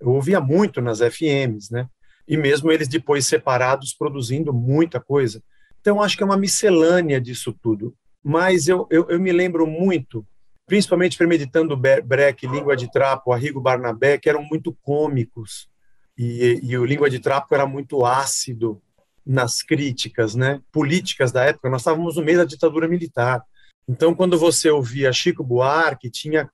eu 0.00 0.10
ouvia 0.10 0.40
muito 0.40 0.80
nas 0.80 0.98
FMs, 0.98 1.72
né? 1.72 1.88
E 2.26 2.36
mesmo 2.36 2.70
eles 2.70 2.88
depois 2.88 3.26
separados 3.26 3.94
produzindo 3.94 4.52
muita 4.52 5.00
coisa. 5.00 5.42
Então, 5.80 6.02
acho 6.02 6.16
que 6.16 6.22
é 6.22 6.26
uma 6.26 6.36
miscelânea 6.36 7.20
disso 7.20 7.52
tudo 7.52 7.94
mas 8.22 8.68
eu, 8.68 8.86
eu, 8.90 9.08
eu 9.08 9.20
me 9.20 9.32
lembro 9.32 9.66
muito, 9.66 10.26
principalmente 10.68 11.18
premeditando 11.18 11.76
Breck, 11.76 12.46
Língua 12.46 12.76
de 12.76 12.90
Trapo, 12.92 13.32
Arrigo 13.32 13.60
Barnabé, 13.60 14.18
que 14.18 14.28
eram 14.28 14.44
muito 14.44 14.72
cômicos, 14.82 15.68
e, 16.16 16.60
e 16.62 16.78
o 16.78 16.84
Língua 16.84 17.10
de 17.10 17.18
Trapo 17.18 17.54
era 17.54 17.66
muito 17.66 18.04
ácido 18.04 18.80
nas 19.24 19.62
críticas 19.62 20.34
né, 20.34 20.60
políticas 20.70 21.32
da 21.32 21.44
época. 21.44 21.70
Nós 21.70 21.80
estávamos 21.80 22.16
no 22.16 22.24
meio 22.24 22.38
da 22.38 22.44
ditadura 22.44 22.86
militar. 22.86 23.42
Então, 23.88 24.14
quando 24.14 24.38
você 24.38 24.70
ouvia 24.70 25.12
Chico 25.12 25.42
Buarque, 25.42 26.10
tinha 26.10 26.50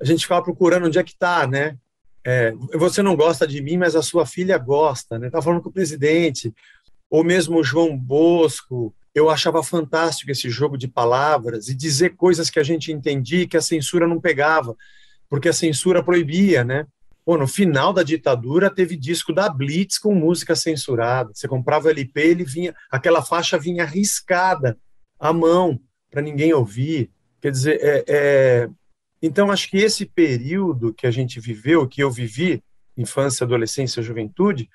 a 0.00 0.04
gente 0.04 0.22
ficava 0.22 0.42
procurando 0.42 0.86
onde 0.86 0.98
é 0.98 1.02
que 1.02 1.12
está, 1.12 1.46
né? 1.46 1.78
É, 2.24 2.52
você 2.74 3.02
não 3.02 3.16
gosta 3.16 3.46
de 3.46 3.62
mim, 3.62 3.76
mas 3.76 3.94
a 3.94 4.02
sua 4.02 4.26
filha 4.26 4.58
gosta, 4.58 5.18
né? 5.18 5.30
Tá 5.30 5.40
falando 5.40 5.62
com 5.62 5.68
o 5.68 5.72
presidente, 5.72 6.54
ou 7.08 7.22
mesmo 7.22 7.62
João 7.62 7.96
Bosco. 7.96 8.94
Eu 9.14 9.30
achava 9.30 9.62
fantástico 9.62 10.30
esse 10.30 10.50
jogo 10.50 10.76
de 10.76 10.88
palavras 10.88 11.68
e 11.68 11.74
dizer 11.74 12.16
coisas 12.16 12.50
que 12.50 12.58
a 12.58 12.64
gente 12.64 12.90
entendia 12.90 13.46
que 13.46 13.56
a 13.56 13.62
censura 13.62 14.08
não 14.08 14.20
pegava, 14.20 14.76
porque 15.28 15.48
a 15.48 15.52
censura 15.52 16.02
proibia, 16.02 16.64
né? 16.64 16.86
Pô, 17.24 17.38
no 17.38 17.46
final 17.46 17.92
da 17.92 18.02
ditadura 18.02 18.68
teve 18.68 18.96
disco 18.96 19.32
da 19.32 19.48
Blitz 19.48 19.98
com 19.98 20.14
música 20.14 20.54
censurada. 20.54 21.30
Você 21.32 21.48
comprava 21.48 21.86
o 21.86 21.90
LP, 21.90 22.20
ele 22.20 22.44
vinha, 22.44 22.74
aquela 22.90 23.22
faixa 23.22 23.58
vinha 23.58 23.84
riscada 23.84 24.76
à 25.18 25.32
mão 25.32 25.80
para 26.10 26.20
ninguém 26.20 26.52
ouvir. 26.52 27.10
Quer 27.40 27.50
dizer, 27.50 27.78
é, 27.80 28.04
é, 28.06 28.70
então 29.22 29.50
acho 29.50 29.70
que 29.70 29.78
esse 29.78 30.04
período 30.04 30.92
que 30.92 31.06
a 31.06 31.10
gente 31.10 31.40
viveu, 31.40 31.88
que 31.88 32.02
eu 32.02 32.10
vivi, 32.10 32.62
infância, 32.96 33.44
adolescência, 33.44 34.02
juventude, 34.02 34.68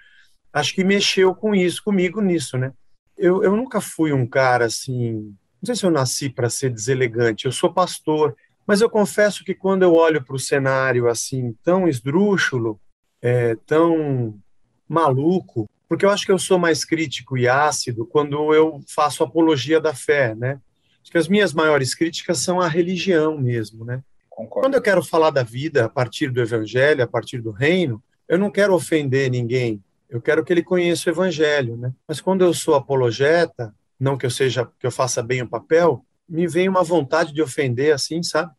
acho 0.51 0.73
que 0.73 0.83
mexeu 0.83 1.35
com 1.35 1.53
isso, 1.53 1.83
comigo 1.83 2.19
nisso, 2.19 2.57
né? 2.57 2.73
Eu, 3.19 3.43
eu 3.43 3.55
nunca 3.55 3.81
fui 3.81 4.13
um 4.13 4.25
cara 4.25 4.65
assim, 4.65 5.35
não 5.61 5.65
sei 5.65 5.75
se 5.75 5.85
eu 5.85 5.91
nasci 5.91 6.29
para 6.29 6.49
ser 6.49 6.69
deselegante. 6.69 7.45
Eu 7.45 7.51
sou 7.51 7.71
pastor, 7.71 8.35
mas 8.65 8.81
eu 8.81 8.89
confesso 8.89 9.43
que 9.43 9.53
quando 9.53 9.83
eu 9.83 9.93
olho 9.93 10.23
para 10.23 10.35
o 10.35 10.39
cenário 10.39 11.09
assim 11.09 11.53
tão 11.63 11.87
esdrúxulo, 11.87 12.79
é, 13.21 13.55
tão 13.65 14.39
maluco, 14.87 15.69
porque 15.87 16.05
eu 16.05 16.09
acho 16.09 16.25
que 16.25 16.31
eu 16.31 16.39
sou 16.39 16.57
mais 16.57 16.85
crítico 16.85 17.37
e 17.37 17.47
ácido 17.47 18.05
quando 18.05 18.53
eu 18.53 18.79
faço 18.87 19.23
apologia 19.23 19.81
da 19.81 19.93
fé, 19.93 20.33
né? 20.35 20.59
Acho 21.01 21.11
que 21.11 21.17
as 21.17 21.27
minhas 21.27 21.53
maiores 21.53 21.95
críticas 21.95 22.39
são 22.39 22.61
à 22.61 22.67
religião 22.67 23.37
mesmo, 23.37 23.83
né? 23.83 24.01
Concordo. 24.29 24.67
Quando 24.67 24.75
eu 24.75 24.81
quero 24.81 25.03
falar 25.03 25.31
da 25.31 25.43
vida 25.43 25.85
a 25.85 25.89
partir 25.89 26.29
do 26.29 26.39
evangelho, 26.39 27.03
a 27.03 27.07
partir 27.07 27.41
do 27.41 27.51
reino, 27.51 28.01
eu 28.27 28.37
não 28.37 28.51
quero 28.51 28.73
ofender 28.73 29.29
ninguém. 29.29 29.83
Eu 30.09 30.21
quero 30.21 30.43
que 30.43 30.51
ele 30.51 30.63
conheça 30.63 31.09
o 31.09 31.13
evangelho, 31.13 31.77
né? 31.77 31.93
Mas 32.07 32.19
quando 32.19 32.43
eu 32.43 32.53
sou 32.53 32.75
apologeta, 32.75 33.73
não 33.99 34.17
que 34.17 34.25
eu 34.25 34.31
seja 34.31 34.67
que 34.79 34.87
eu 34.87 34.91
faça 34.91 35.21
bem 35.21 35.41
o 35.41 35.47
papel, 35.47 36.03
me 36.27 36.47
vem 36.47 36.67
uma 36.67 36.83
vontade 36.83 37.33
de 37.33 37.41
ofender 37.41 37.93
assim, 37.93 38.23
sabe? 38.23 38.51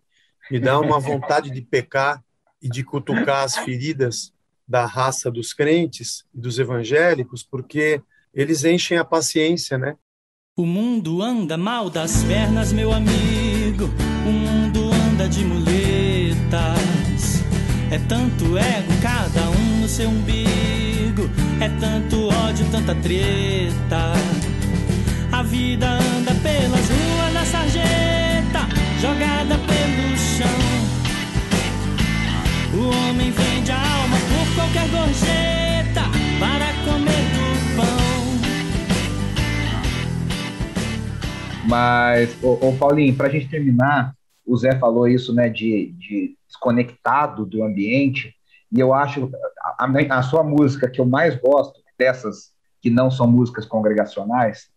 me 0.50 0.58
dá 0.58 0.78
uma 0.80 0.98
vontade 1.00 1.50
de 1.50 1.62
pecar 1.62 2.22
e 2.60 2.68
de 2.68 2.82
cutucar 2.82 3.44
as 3.44 3.56
feridas 3.56 4.32
da 4.66 4.84
raça 4.84 5.30
dos 5.30 5.52
crentes 5.54 6.24
e 6.34 6.40
dos 6.40 6.58
evangélicos, 6.58 7.42
porque 7.42 8.02
eles 8.34 8.64
enchem 8.64 8.98
a 8.98 9.04
paciência, 9.04 9.78
né? 9.78 9.96
O 10.56 10.66
mundo 10.66 11.22
anda 11.22 11.56
mal 11.56 11.88
das 11.88 12.22
pernas, 12.24 12.72
meu 12.72 12.92
amigo. 12.92 13.86
O 14.26 14.30
mundo 14.30 14.90
anda 14.92 15.28
de 15.28 15.44
muletas. 15.44 16.50
É 17.90 17.98
tanto 18.08 18.56
ego, 18.58 18.92
cada 19.02 19.50
um 19.50 19.80
no 19.80 19.88
seu 19.88 20.08
umbigo. 20.08 20.39
É 21.62 21.68
tanto 21.78 22.26
ódio, 22.26 22.64
tanta 22.70 22.94
treta. 22.94 24.12
A 25.30 25.42
vida 25.42 25.90
anda 25.90 26.32
pelas 26.36 26.88
ruas 26.88 27.34
da 27.34 27.44
sarjeta, 27.44 28.66
jogada 28.98 29.58
pelo 29.58 30.16
chão. 30.16 30.46
O 32.72 32.88
homem 32.88 33.30
vende 33.30 33.70
a 33.72 33.76
alma 33.76 34.16
por 34.16 34.54
qualquer 34.54 34.88
gorjeta 34.88 36.00
para 36.40 36.72
comer 36.86 37.26
do 37.34 37.76
pão. 37.76 38.24
Mas, 41.68 42.42
ô, 42.42 42.52
ô 42.68 42.72
Paulinho, 42.78 43.14
para 43.14 43.26
a 43.26 43.30
gente 43.30 43.48
terminar, 43.48 44.14
o 44.46 44.56
Zé 44.56 44.78
falou 44.78 45.06
isso, 45.06 45.34
né, 45.34 45.50
de, 45.50 45.92
de 45.98 46.36
desconectado 46.46 47.44
do 47.44 47.62
ambiente, 47.62 48.34
e 48.72 48.80
eu 48.80 48.94
acho 48.94 49.30
a, 49.80 50.18
a, 50.18 50.22
sua 50.22 50.42
música 50.42 50.88
que 50.88 51.00
eu 51.00 51.06
mais 51.06 51.34
gosto, 51.36 51.80
dessas 51.98 52.52
que 52.82 52.90
não 52.90 53.10
são 53.10 53.26
músicas 53.26 53.64
congregacionais, 53.64 54.68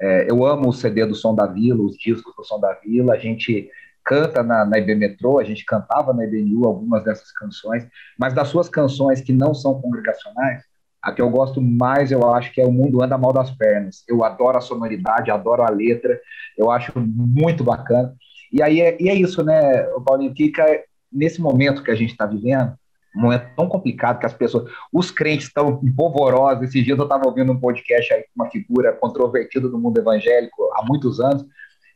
é, 0.00 0.30
eu 0.30 0.44
amo 0.44 0.68
o 0.68 0.72
CD 0.72 1.04
do 1.06 1.14
Som 1.14 1.34
da 1.34 1.46
Vila, 1.46 1.82
os 1.82 1.96
discos 1.96 2.34
do 2.36 2.44
Som 2.44 2.60
da 2.60 2.72
Vila, 2.74 3.14
a 3.14 3.18
gente 3.18 3.70
canta 4.04 4.42
na, 4.42 4.64
na 4.64 4.78
IB 4.78 4.94
Metrô, 4.94 5.38
a 5.38 5.44
gente 5.44 5.64
cantava 5.64 6.12
na 6.12 6.24
IBNU 6.24 6.66
algumas 6.66 7.04
dessas 7.04 7.30
canções, 7.32 7.86
mas 8.18 8.34
das 8.34 8.48
suas 8.48 8.68
canções 8.68 9.20
que 9.20 9.32
não 9.32 9.54
são 9.54 9.80
congregacionais, 9.80 10.64
a 11.02 11.12
que 11.12 11.22
eu 11.22 11.30
gosto 11.30 11.62
mais, 11.62 12.12
eu 12.12 12.30
acho 12.34 12.52
que 12.52 12.60
é 12.60 12.66
O 12.66 12.72
Mundo 12.72 13.02
Anda 13.02 13.16
Mal 13.16 13.32
das 13.32 13.50
Pernas. 13.50 14.04
Eu 14.06 14.22
adoro 14.22 14.58
a 14.58 14.60
sonoridade, 14.60 15.30
adoro 15.30 15.62
a 15.62 15.70
letra, 15.70 16.20
eu 16.58 16.70
acho 16.70 16.92
muito 16.98 17.64
bacana. 17.64 18.14
E 18.52 18.62
aí 18.62 18.80
é, 18.80 19.00
e 19.00 19.08
é 19.08 19.14
isso, 19.14 19.42
né, 19.42 19.84
Paulinho, 20.04 20.34
fica 20.36 20.64
nesse 21.10 21.40
momento 21.40 21.82
que 21.82 21.90
a 21.90 21.94
gente 21.94 22.10
está 22.10 22.26
vivendo, 22.26 22.74
momento 23.14 23.46
tão 23.56 23.68
complicado 23.68 24.18
que 24.18 24.26
as 24.26 24.34
pessoas, 24.34 24.70
os 24.92 25.10
crentes 25.10 25.46
estão 25.46 25.80
polvorosos. 25.96 26.64
Esses 26.64 26.84
dias 26.84 26.98
eu 26.98 27.04
estava 27.04 27.26
ouvindo 27.26 27.52
um 27.52 27.58
podcast 27.58 28.12
aí 28.12 28.22
com 28.22 28.42
uma 28.42 28.50
figura 28.50 28.92
controvertida 28.92 29.68
do 29.68 29.78
mundo 29.78 29.98
evangélico 29.98 30.70
há 30.74 30.84
muitos 30.84 31.20
anos. 31.20 31.44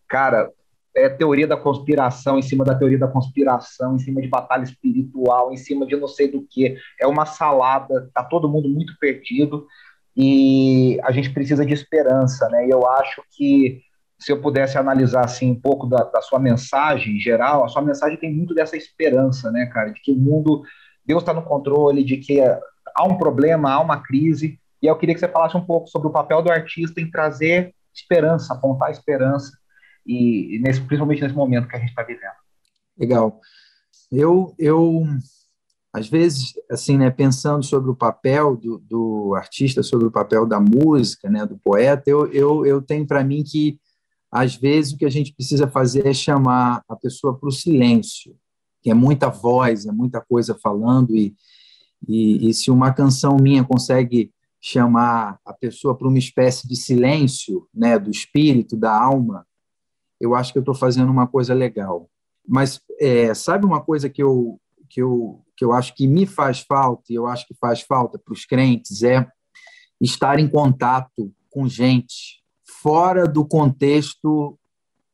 Cara, 0.09 0.50
é, 0.96 1.09
teoria 1.09 1.46
da 1.46 1.57
conspiração, 1.57 2.38
em 2.38 2.42
cima 2.42 2.64
da 2.64 2.74
teoria 2.74 2.98
da 2.98 3.09
conspiração, 3.09 3.96
em 3.96 3.98
cima 3.98 4.20
de 4.20 4.29
batalha 4.29 4.62
espiritual, 4.62 5.53
em 5.53 5.57
cima 5.57 5.87
de 5.87 5.96
não 5.96 6.09
sei 6.09 6.31
do 6.31 6.46
que. 6.48 6.77
É 7.00 7.07
uma 7.07 7.27
salada, 7.27 8.11
tá 8.14 8.22
todo 8.22 8.48
mundo 8.48 8.68
muito 8.68 8.96
perdido 8.98 9.66
e 10.16 11.00
a 11.03 11.11
gente 11.11 11.31
precisa 11.31 11.66
de 11.66 11.74
esperança, 11.74 12.48
né? 12.48 12.66
E 12.66 12.70
eu 12.70 12.87
acho 12.87 13.22
que 13.37 13.83
se 14.18 14.31
eu 14.31 14.40
pudesse 14.40 14.79
analisar 14.79 15.24
assim 15.24 15.50
um 15.50 15.61
pouco 15.61 15.87
da, 15.87 16.05
da 16.05 16.22
sua 16.22 16.38
mensagem 16.38 17.16
em 17.16 17.20
geral, 17.20 17.64
a 17.64 17.68
sua 17.68 17.83
mensagem 17.83 18.16
tem 18.16 18.33
muito 18.33 18.55
dessa 18.55 18.77
esperança, 18.77 19.50
né, 19.50 19.66
cara, 19.66 19.90
de 19.90 20.00
que 20.00 20.12
o 20.12 20.16
mundo, 20.16 20.62
Deus 21.04 21.22
está 21.22 21.32
no 21.32 21.42
controle, 21.42 22.04
de 22.04 22.16
que 22.16 22.40
há 22.40 23.04
um 23.04 23.16
problema, 23.16 23.72
há 23.72 23.80
uma 23.80 24.00
crise. 24.00 24.58
E 24.80 24.86
eu 24.86 24.96
queria 24.96 25.14
que 25.14 25.20
você 25.20 25.28
falasse 25.28 25.56
um 25.56 25.64
pouco 25.64 25.88
sobre 25.88 26.08
o 26.08 26.12
papel 26.12 26.42
do 26.42 26.50
artista 26.50 27.00
em 27.00 27.10
trazer 27.10 27.74
esperança, 27.92 28.52
apontar 28.52 28.90
esperança 28.90 29.52
e, 30.06 30.56
e 30.56 30.58
nesse, 30.58 30.80
principalmente 30.80 31.22
nesse 31.22 31.34
momento 31.34 31.68
que 31.68 31.76
a 31.76 31.78
gente 31.78 31.90
está 31.90 32.02
vivendo. 32.02 32.34
Legal. 32.98 33.40
Eu, 34.10 34.54
eu, 34.58 35.04
às 35.92 36.08
vezes, 36.08 36.54
assim, 36.70 36.98
né, 36.98 37.10
pensando 37.10 37.64
sobre 37.64 37.90
o 37.90 37.96
papel 37.96 38.56
do, 38.56 38.78
do 38.78 39.34
artista, 39.34 39.82
sobre 39.82 40.06
o 40.06 40.10
papel 40.10 40.46
da 40.46 40.60
música, 40.60 41.30
né, 41.30 41.46
do 41.46 41.58
poeta, 41.58 42.08
eu, 42.08 42.26
eu, 42.32 42.66
eu 42.66 42.82
tenho 42.82 43.06
para 43.06 43.24
mim 43.24 43.42
que, 43.42 43.78
às 44.30 44.56
vezes, 44.56 44.92
o 44.92 44.98
que 44.98 45.04
a 45.04 45.10
gente 45.10 45.32
precisa 45.32 45.66
fazer 45.66 46.06
é 46.06 46.12
chamar 46.12 46.82
a 46.88 46.96
pessoa 46.96 47.38
para 47.38 47.48
o 47.48 47.52
silêncio, 47.52 48.36
que 48.84 48.90
é 48.90 48.94
muita 48.94 49.30
voz, 49.30 49.86
é 49.86 49.90
muita 49.90 50.20
coisa 50.20 50.54
falando, 50.62 51.16
e, 51.16 51.34
e, 52.06 52.50
e 52.50 52.52
se 52.52 52.70
uma 52.70 52.92
canção 52.92 53.38
minha 53.40 53.64
consegue 53.64 54.30
chamar 54.60 55.40
a 55.42 55.54
pessoa 55.54 55.96
para 55.96 56.06
uma 56.06 56.18
espécie 56.18 56.68
de 56.68 56.76
silêncio, 56.76 57.66
né, 57.74 57.98
do 57.98 58.10
espírito, 58.10 58.76
da 58.76 58.94
alma, 58.94 59.46
eu 60.20 60.34
acho 60.34 60.52
que 60.52 60.58
eu 60.58 60.60
estou 60.60 60.74
fazendo 60.74 61.10
uma 61.10 61.26
coisa 61.26 61.54
legal. 61.54 62.10
Mas 62.46 62.78
é, 63.00 63.32
sabe 63.32 63.64
uma 63.64 63.80
coisa 63.80 64.10
que 64.10 64.22
eu, 64.22 64.60
que, 64.90 65.00
eu, 65.00 65.42
que 65.56 65.64
eu 65.64 65.72
acho 65.72 65.94
que 65.94 66.06
me 66.06 66.26
faz 66.26 66.60
falta, 66.60 67.04
e 67.10 67.14
eu 67.14 67.26
acho 67.26 67.46
que 67.48 67.54
faz 67.54 67.80
falta 67.80 68.18
para 68.18 68.34
os 68.34 68.44
crentes, 68.44 69.02
é 69.02 69.26
estar 69.98 70.38
em 70.38 70.48
contato 70.48 71.32
com 71.48 71.66
gente 71.66 72.42
fora 72.82 73.26
do 73.26 73.46
contexto 73.46 74.58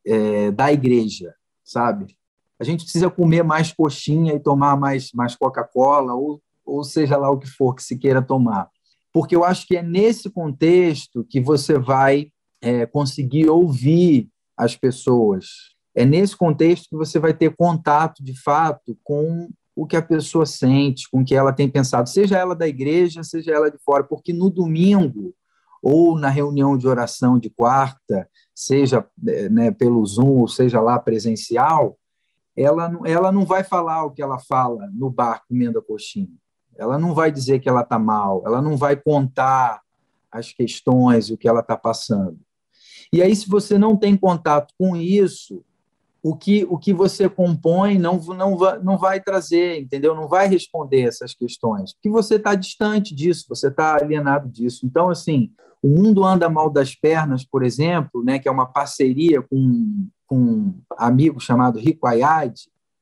é, 0.05 0.51
da 0.51 0.73
igreja, 0.73 1.33
sabe? 1.63 2.19
A 2.61 2.65
gente 2.65 2.85
precisa 2.85 3.09
comer 3.09 3.43
mais 3.43 3.73
coxinha 3.73 4.35
e 4.35 4.41
tomar 4.41 4.77
mais, 4.77 5.11
mais 5.15 5.35
Coca-Cola, 5.35 6.13
ou, 6.13 6.43
ou 6.65 6.85
seja 6.85 7.17
lá 7.17 7.31
o 7.31 7.39
que 7.39 7.49
for 7.49 7.75
que 7.75 7.83
se 7.83 7.97
queira 7.97 8.21
tomar. 8.21 8.69
Porque 9.13 9.35
eu 9.35 9.45
acho 9.45 9.67
que 9.67 9.77
é 9.77 9.83
nesse 9.83 10.29
contexto 10.29 11.25
que 11.25 11.41
você 11.41 11.79
vai 11.79 12.31
é, 12.61 12.85
conseguir 12.85 13.49
ouvir 13.49 14.29
as 14.57 14.77
pessoas. 14.77 15.47
É 15.95 16.05
nesse 16.05 16.37
contexto 16.37 16.89
que 16.91 16.97
você 16.97 17.19
vai 17.19 17.33
ter 17.33 17.57
contato, 17.57 18.23
de 18.23 18.39
fato, 18.39 18.97
com 19.03 19.49
o 19.75 19.87
que 19.87 19.97
a 19.97 20.03
pessoa 20.03 20.45
sente, 20.45 21.09
com 21.11 21.23
o 21.23 21.25
que 21.25 21.35
ela 21.35 21.53
tem 21.53 21.69
pensado, 21.69 22.09
seja 22.09 22.37
ela 22.37 22.55
da 22.55 22.69
igreja, 22.69 23.23
seja 23.23 23.53
ela 23.53 23.71
de 23.71 23.79
fora, 23.79 24.05
porque 24.05 24.33
no 24.33 24.51
domingo 24.51 25.35
ou 25.83 26.19
na 26.19 26.29
reunião 26.29 26.77
de 26.77 26.87
oração 26.87 27.39
de 27.39 27.49
quarta, 27.49 28.29
seja 28.55 29.07
né, 29.51 29.71
pelo 29.71 30.05
Zoom, 30.05 30.41
ou 30.41 30.49
seja 30.49 30.81
lá 30.81 30.99
presencial, 30.99 31.97
ela, 32.57 32.99
ela 33.05 33.33
não 33.33 33.45
vai 33.45 33.65
falar 33.65 34.05
o 34.05 34.11
que 34.11 34.23
ela 34.23 34.39
fala 34.39 34.89
no 34.93 35.11
bar 35.11 35.43
comendo 35.49 35.79
a 35.79 35.83
coxinha. 35.83 36.29
Ela 36.77 36.99
não 36.99 37.15
vai 37.15 37.31
dizer 37.31 37.61
que 37.61 37.69
ela 37.69 37.83
está 37.83 37.99
mal, 37.99 38.43
ela 38.47 38.63
não 38.63 38.77
vai 38.77 38.97
contar 38.97 39.81
as 40.31 40.53
questões, 40.53 41.31
o 41.31 41.37
que 41.37 41.49
ela 41.49 41.61
está 41.61 41.77
passando. 41.77 42.39
E 43.13 43.23
aí, 43.23 43.35
se 43.35 43.49
você 43.49 43.77
não 43.77 43.97
tem 43.97 44.17
contato 44.17 44.73
com 44.79 44.97
isso, 44.97 45.65
o 46.23 46.37
que, 46.37 46.65
o 46.69 46.79
que 46.79 46.93
você 46.93 47.29
compõe 47.29 47.99
não, 47.99 48.19
não, 48.19 48.57
não 48.83 48.99
vai 48.99 49.21
trazer, 49.21 49.81
entendeu? 49.81 50.15
Não 50.15 50.29
vai 50.29 50.47
responder 50.47 51.03
essas 51.03 51.35
questões, 51.35 51.93
porque 51.93 52.11
você 52.11 52.37
está 52.37 52.55
distante 52.55 53.15
disso, 53.15 53.47
você 53.49 53.69
está 53.69 53.97
alienado 53.97 54.49
disso. 54.49 54.87
Então, 54.87 55.09
assim, 55.09 55.51
o 55.83 55.89
mundo 55.89 56.25
anda 56.25 56.49
mal 56.49 56.71
das 56.71 56.95
pernas, 56.95 57.45
por 57.45 57.63
exemplo, 57.63 58.23
né, 58.23 58.39
que 58.39 58.49
é 58.49 58.53
uma 58.53 58.67
parceria 58.67 59.43
com, 59.43 60.07
com 60.31 60.37
um 60.37 60.81
amigo 60.97 61.41
chamado 61.41 61.81
Rico 61.81 62.07
Ayad, 62.07 62.55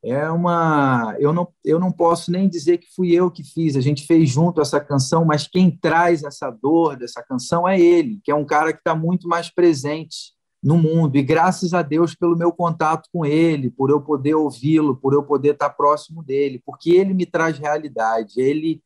é 0.03 0.31
uma 0.31 1.15
eu 1.19 1.31
não 1.31 1.47
eu 1.63 1.79
não 1.79 1.93
posso 1.93 2.31
nem 2.31 2.49
dizer 2.49 2.79
que 2.79 2.87
fui 2.95 3.13
eu 3.13 3.31
que 3.31 3.43
fiz 3.43 3.77
a 3.77 3.81
gente 3.81 4.07
fez 4.07 4.31
junto 4.31 4.61
essa 4.61 4.81
canção 4.81 5.25
mas 5.25 5.49
quem 5.49 5.71
traz 5.71 6.23
essa 6.23 6.51
dor 6.51 6.97
dessa 6.97 7.21
canção 7.21 7.69
é 7.69 7.79
ele 7.79 8.21
que 8.23 8.31
é 8.31 8.35
um 8.35 8.45
cara 8.45 8.73
que 8.73 8.79
está 8.79 8.95
muito 8.95 9.29
mais 9.29 9.51
presente 9.51 10.37
no 10.61 10.77
mundo. 10.77 11.17
E 11.17 11.23
graças 11.23 11.73
a 11.73 11.83
Deus 11.83 12.15
pelo 12.15 12.37
meu 12.37 12.53
contato 12.53 13.09
com 13.13 13.27
ele 13.27 13.71
por 13.71 13.91
eu 13.91 14.01
poder 14.01 14.37
ouvi-lo 14.37 14.97
por 14.97 15.13
eu 15.13 15.23
poder 15.23 15.55
estar 15.55 15.69
tá 15.69 15.75
próximo 15.75 16.23
dele 16.23 16.63
porque 16.65 16.91
ele 16.91 17.13
me 17.13 17.27
traz 17.27 17.59
realidade 17.59 18.41
ele 18.41 18.81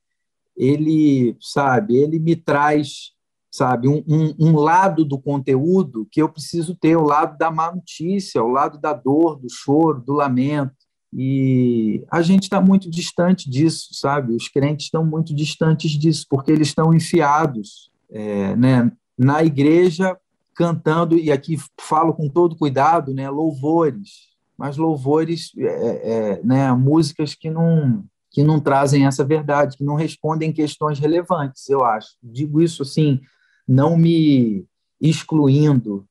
ele 0.56 1.36
sabe 1.40 1.96
ele 1.98 2.18
me 2.18 2.34
traz 2.34 3.12
sabe 3.52 3.86
um, 3.86 4.02
um, 4.08 4.34
um 4.38 4.56
lado 4.56 5.04
do 5.04 5.18
conteúdo 5.18 6.08
que 6.10 6.22
eu 6.22 6.28
preciso 6.28 6.74
ter 6.74 6.96
o 6.96 7.04
lado 7.04 7.36
da 7.36 7.50
má 7.50 7.70
notícia 7.70 8.42
o 8.42 8.48
lado 8.48 8.78
da 8.78 8.94
dor 8.94 9.38
do 9.38 9.48
choro 9.50 10.00
do 10.00 10.14
lamento 10.14 10.82
e 11.14 12.02
a 12.10 12.22
gente 12.22 12.44
está 12.44 12.60
muito 12.60 12.90
distante 12.90 13.50
disso, 13.50 13.88
sabe? 13.92 14.34
Os 14.34 14.48
crentes 14.48 14.86
estão 14.86 15.04
muito 15.04 15.34
distantes 15.34 15.90
disso, 15.90 16.26
porque 16.28 16.50
eles 16.50 16.68
estão 16.68 16.94
enfiados 16.94 17.90
é, 18.10 18.56
né, 18.56 18.90
na 19.18 19.44
igreja 19.44 20.16
cantando, 20.54 21.16
e 21.16 21.30
aqui 21.30 21.56
falo 21.78 22.14
com 22.14 22.28
todo 22.28 22.56
cuidado, 22.56 23.12
né, 23.12 23.28
louvores, 23.28 24.30
mas 24.56 24.76
louvores, 24.76 25.50
é, 25.58 25.64
é, 25.64 26.40
né, 26.42 26.72
músicas 26.72 27.34
que 27.34 27.50
não, 27.50 28.04
que 28.30 28.42
não 28.42 28.60
trazem 28.60 29.06
essa 29.06 29.24
verdade, 29.24 29.76
que 29.76 29.84
não 29.84 29.94
respondem 29.94 30.52
questões 30.52 30.98
relevantes, 30.98 31.68
eu 31.68 31.84
acho. 31.84 32.16
Digo 32.22 32.60
isso 32.60 32.82
assim, 32.82 33.20
não 33.66 33.96
me 33.96 34.66
excluindo 35.00 36.06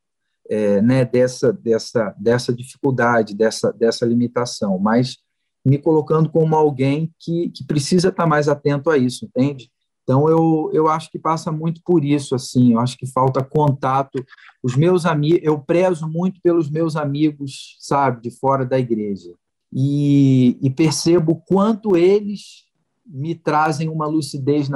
é, 0.49 0.81
né, 0.81 1.05
dessa, 1.05 1.53
dessa, 1.53 2.15
dessa 2.17 2.53
dificuldade, 2.53 3.35
dessa, 3.35 3.71
dessa 3.71 4.05
limitação, 4.05 4.77
mas 4.77 5.17
me 5.65 5.77
colocando 5.77 6.29
como 6.29 6.55
alguém 6.55 7.13
que, 7.19 7.49
que 7.49 7.63
precisa 7.63 8.09
estar 8.09 8.25
mais 8.25 8.49
atento 8.49 8.89
a 8.89 8.97
isso, 8.97 9.25
entende? 9.25 9.71
Então, 10.03 10.27
eu, 10.27 10.69
eu 10.73 10.87
acho 10.89 11.09
que 11.11 11.19
passa 11.19 11.51
muito 11.51 11.81
por 11.85 12.03
isso, 12.03 12.35
assim, 12.35 12.73
eu 12.73 12.79
acho 12.79 12.97
que 12.97 13.05
falta 13.05 13.43
contato. 13.43 14.23
Os 14.61 14.75
meus 14.75 15.05
amigos, 15.05 15.39
eu 15.43 15.59
prezo 15.59 16.07
muito 16.07 16.41
pelos 16.41 16.69
meus 16.69 16.95
amigos, 16.95 17.77
sabe, 17.79 18.21
de 18.21 18.31
fora 18.31 18.65
da 18.65 18.79
igreja. 18.79 19.31
E, 19.71 20.57
e 20.61 20.69
percebo 20.69 21.41
quanto 21.47 21.95
eles 21.95 22.65
me 23.11 23.35
trazem 23.35 23.89
uma 23.89 24.07
lucidez 24.07 24.69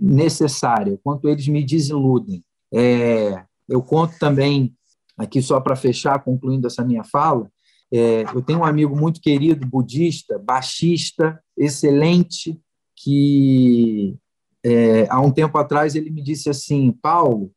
necessária, 0.00 0.98
quanto 1.02 1.28
eles 1.28 1.46
me 1.46 1.64
desiludem. 1.64 2.42
É, 2.74 3.44
eu 3.68 3.82
conto 3.82 4.18
também 4.18 4.74
aqui 5.16 5.40
só 5.40 5.60
para 5.60 5.76
fechar, 5.76 6.22
concluindo 6.22 6.66
essa 6.66 6.84
minha 6.84 7.04
fala, 7.04 7.50
é, 7.92 8.24
eu 8.34 8.42
tenho 8.42 8.60
um 8.60 8.64
amigo 8.64 8.94
muito 8.96 9.20
querido, 9.20 9.66
budista, 9.66 10.38
baixista, 10.38 11.40
excelente, 11.56 12.60
que 12.94 14.16
é, 14.64 15.06
há 15.08 15.20
um 15.20 15.30
tempo 15.30 15.56
atrás 15.56 15.94
ele 15.94 16.10
me 16.10 16.22
disse 16.22 16.50
assim, 16.50 16.92
Paulo, 16.92 17.50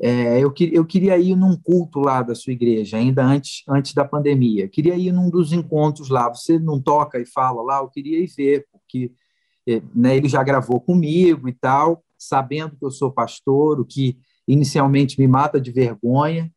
é, 0.00 0.38
eu, 0.38 0.52
que, 0.52 0.70
eu 0.72 0.84
queria 0.84 1.18
ir 1.18 1.34
num 1.34 1.56
culto 1.56 1.98
lá 1.98 2.22
da 2.22 2.34
sua 2.34 2.52
igreja, 2.52 2.96
ainda 2.98 3.24
antes, 3.24 3.64
antes 3.68 3.94
da 3.94 4.04
pandemia. 4.04 4.68
Queria 4.68 4.94
ir 4.94 5.10
num 5.10 5.28
dos 5.28 5.52
encontros 5.52 6.08
lá. 6.08 6.28
Você 6.28 6.58
não 6.58 6.80
toca 6.80 7.18
e 7.18 7.26
fala 7.26 7.62
lá? 7.62 7.78
Eu 7.78 7.88
queria 7.88 8.20
ir 8.20 8.28
ver, 8.28 8.66
porque 8.70 9.10
né, 9.94 10.16
ele 10.16 10.28
já 10.28 10.42
gravou 10.42 10.80
comigo 10.80 11.48
e 11.48 11.52
tal, 11.52 12.02
sabendo 12.16 12.76
que 12.76 12.84
eu 12.84 12.90
sou 12.90 13.12
pastor, 13.12 13.80
o 13.80 13.84
que 13.84 14.18
inicialmente 14.46 15.20
me 15.20 15.28
mata 15.28 15.60
de 15.60 15.70
vergonha, 15.70 16.50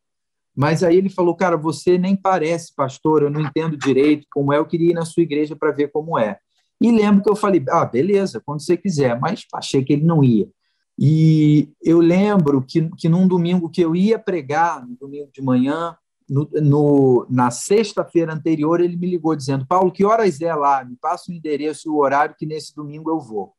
mas 0.54 0.82
aí 0.82 0.96
ele 0.96 1.08
falou, 1.08 1.34
cara, 1.34 1.56
você 1.56 1.96
nem 1.96 2.14
parece 2.14 2.74
pastor, 2.74 3.22
eu 3.22 3.30
não 3.30 3.40
entendo 3.40 3.76
direito 3.76 4.26
como 4.30 4.52
é, 4.52 4.58
eu 4.58 4.66
queria 4.66 4.90
ir 4.90 4.94
na 4.94 5.04
sua 5.04 5.22
igreja 5.22 5.56
para 5.56 5.72
ver 5.72 5.90
como 5.90 6.18
é. 6.18 6.38
E 6.80 6.90
lembro 6.90 7.22
que 7.22 7.30
eu 7.30 7.36
falei, 7.36 7.64
ah, 7.70 7.84
beleza, 7.84 8.42
quando 8.44 8.62
você 8.62 8.76
quiser, 8.76 9.18
mas 9.18 9.44
achei 9.54 9.84
que 9.84 9.92
ele 9.92 10.04
não 10.04 10.22
ia. 10.22 10.48
E 10.98 11.70
eu 11.82 12.00
lembro 12.00 12.62
que, 12.62 12.90
que 12.98 13.08
num 13.08 13.26
domingo 13.26 13.70
que 13.70 13.80
eu 13.80 13.96
ia 13.96 14.18
pregar, 14.18 14.86
no 14.86 14.96
domingo 14.96 15.30
de 15.32 15.40
manhã, 15.40 15.96
no, 16.28 16.48
no 16.54 17.26
na 17.28 17.50
sexta-feira 17.50 18.32
anterior, 18.32 18.80
ele 18.80 18.96
me 18.96 19.08
ligou 19.08 19.34
dizendo, 19.34 19.66
Paulo, 19.66 19.92
que 19.92 20.04
horas 20.04 20.40
é 20.40 20.54
lá? 20.54 20.84
Me 20.84 20.96
passa 20.96 21.30
o 21.30 21.34
endereço 21.34 21.88
e 21.88 21.90
o 21.90 21.96
horário 21.96 22.34
que 22.38 22.46
nesse 22.46 22.74
domingo 22.74 23.10
eu 23.10 23.20
vou. 23.20 23.52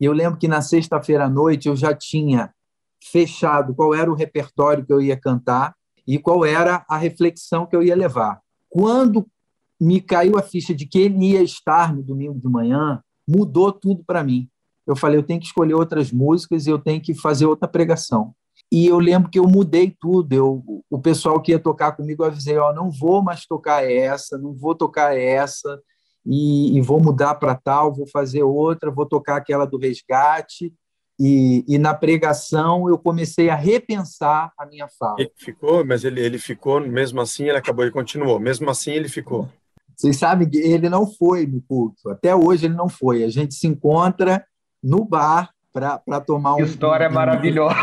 E 0.00 0.04
eu 0.04 0.12
lembro 0.12 0.38
que 0.38 0.48
na 0.48 0.62
sexta-feira 0.62 1.26
à 1.26 1.28
noite 1.28 1.68
eu 1.68 1.76
já 1.76 1.94
tinha 1.94 2.52
fechado 3.02 3.74
qual 3.74 3.94
era 3.94 4.10
o 4.10 4.14
repertório 4.14 4.84
que 4.84 4.92
eu 4.92 5.00
ia 5.00 5.16
cantar, 5.16 5.74
e 6.06 6.18
qual 6.18 6.44
era 6.44 6.84
a 6.88 6.96
reflexão 6.96 7.66
que 7.66 7.76
eu 7.76 7.82
ia 7.82 7.94
levar. 7.94 8.40
Quando 8.68 9.26
me 9.80 10.00
caiu 10.00 10.36
a 10.36 10.42
ficha 10.42 10.74
de 10.74 10.84
que 10.84 10.98
ele 10.98 11.30
ia 11.30 11.42
estar 11.42 11.94
no 11.94 12.02
domingo 12.02 12.38
de 12.38 12.48
manhã, 12.48 13.00
mudou 13.26 13.72
tudo 13.72 14.02
para 14.04 14.24
mim. 14.24 14.48
Eu 14.86 14.96
falei, 14.96 15.18
eu 15.18 15.22
tenho 15.22 15.38
que 15.38 15.46
escolher 15.46 15.74
outras 15.74 16.10
músicas 16.10 16.66
e 16.66 16.70
eu 16.70 16.78
tenho 16.78 17.00
que 17.00 17.14
fazer 17.14 17.46
outra 17.46 17.68
pregação. 17.68 18.34
E 18.70 18.86
eu 18.86 18.98
lembro 18.98 19.30
que 19.30 19.38
eu 19.38 19.48
mudei 19.48 19.94
tudo. 19.98 20.32
Eu, 20.32 20.62
o 20.88 20.98
pessoal 20.98 21.40
que 21.40 21.52
ia 21.52 21.58
tocar 21.58 21.92
comigo, 21.92 22.22
eu 22.22 22.28
avisei, 22.28 22.56
ó, 22.56 22.72
não 22.72 22.90
vou 22.90 23.22
mais 23.22 23.44
tocar 23.46 23.88
essa, 23.90 24.38
não 24.38 24.54
vou 24.54 24.74
tocar 24.74 25.16
essa, 25.16 25.80
e, 26.24 26.76
e 26.76 26.80
vou 26.80 27.00
mudar 27.00 27.34
para 27.34 27.54
tal, 27.54 27.92
vou 27.92 28.06
fazer 28.06 28.42
outra, 28.42 28.90
vou 28.90 29.06
tocar 29.06 29.36
aquela 29.36 29.64
do 29.64 29.78
resgate, 29.78 30.72
e, 31.22 31.64
e, 31.68 31.76
na 31.76 31.92
pregação 31.92 32.88
eu 32.88 32.96
comecei 32.96 33.50
a 33.50 33.54
repensar 33.54 34.50
a 34.56 34.64
minha 34.64 34.88
fala. 34.98 35.16
Ele 35.18 35.30
ficou, 35.36 35.84
mas 35.84 36.02
ele, 36.02 36.18
ele 36.18 36.38
ficou, 36.38 36.80
mesmo 36.80 37.20
assim 37.20 37.46
ele 37.46 37.58
acabou 37.58 37.84
e 37.84 37.90
continuou. 37.90 38.40
Mesmo 38.40 38.70
assim 38.70 38.92
ele 38.92 39.06
ficou. 39.06 39.46
Vocês 39.94 40.16
sabem 40.16 40.48
que 40.48 40.56
ele 40.56 40.88
não 40.88 41.06
foi 41.06 41.46
no 41.46 41.60
culto. 41.60 42.08
Até 42.08 42.34
hoje 42.34 42.64
ele 42.64 42.74
não 42.74 42.88
foi. 42.88 43.22
A 43.22 43.28
gente 43.28 43.54
se 43.54 43.66
encontra 43.66 44.42
no 44.82 45.04
bar 45.04 45.50
para 45.72 46.20
tomar 46.20 46.54
um. 46.54 46.64
História 46.64 47.08
um, 47.08 47.12
maravilhosa. 47.12 47.74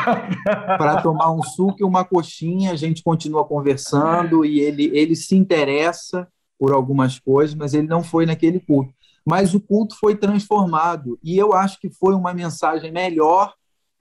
Para 0.44 1.02
tomar 1.02 1.32
um 1.32 1.42
suco 1.42 1.78
e 1.80 1.84
uma 1.84 2.04
coxinha. 2.04 2.72
A 2.72 2.76
gente 2.76 3.04
continua 3.04 3.46
conversando 3.46 4.44
e 4.46 4.60
ele, 4.60 4.92
ele 4.94 5.16
se 5.16 5.36
interessa 5.36 6.28
por 6.60 6.72
algumas 6.74 7.20
coisas, 7.20 7.56
mas 7.56 7.74
ele 7.74 7.88
não 7.88 8.04
foi 8.04 8.26
naquele 8.26 8.60
culto 8.60 8.98
mas 9.28 9.54
o 9.54 9.60
culto 9.60 9.94
foi 10.00 10.16
transformado. 10.16 11.20
E 11.22 11.38
eu 11.38 11.52
acho 11.52 11.82
que 11.82 11.90
foi 11.90 12.16
uma 12.16 12.34
mensagem 12.34 12.94
melhor, 12.94 13.54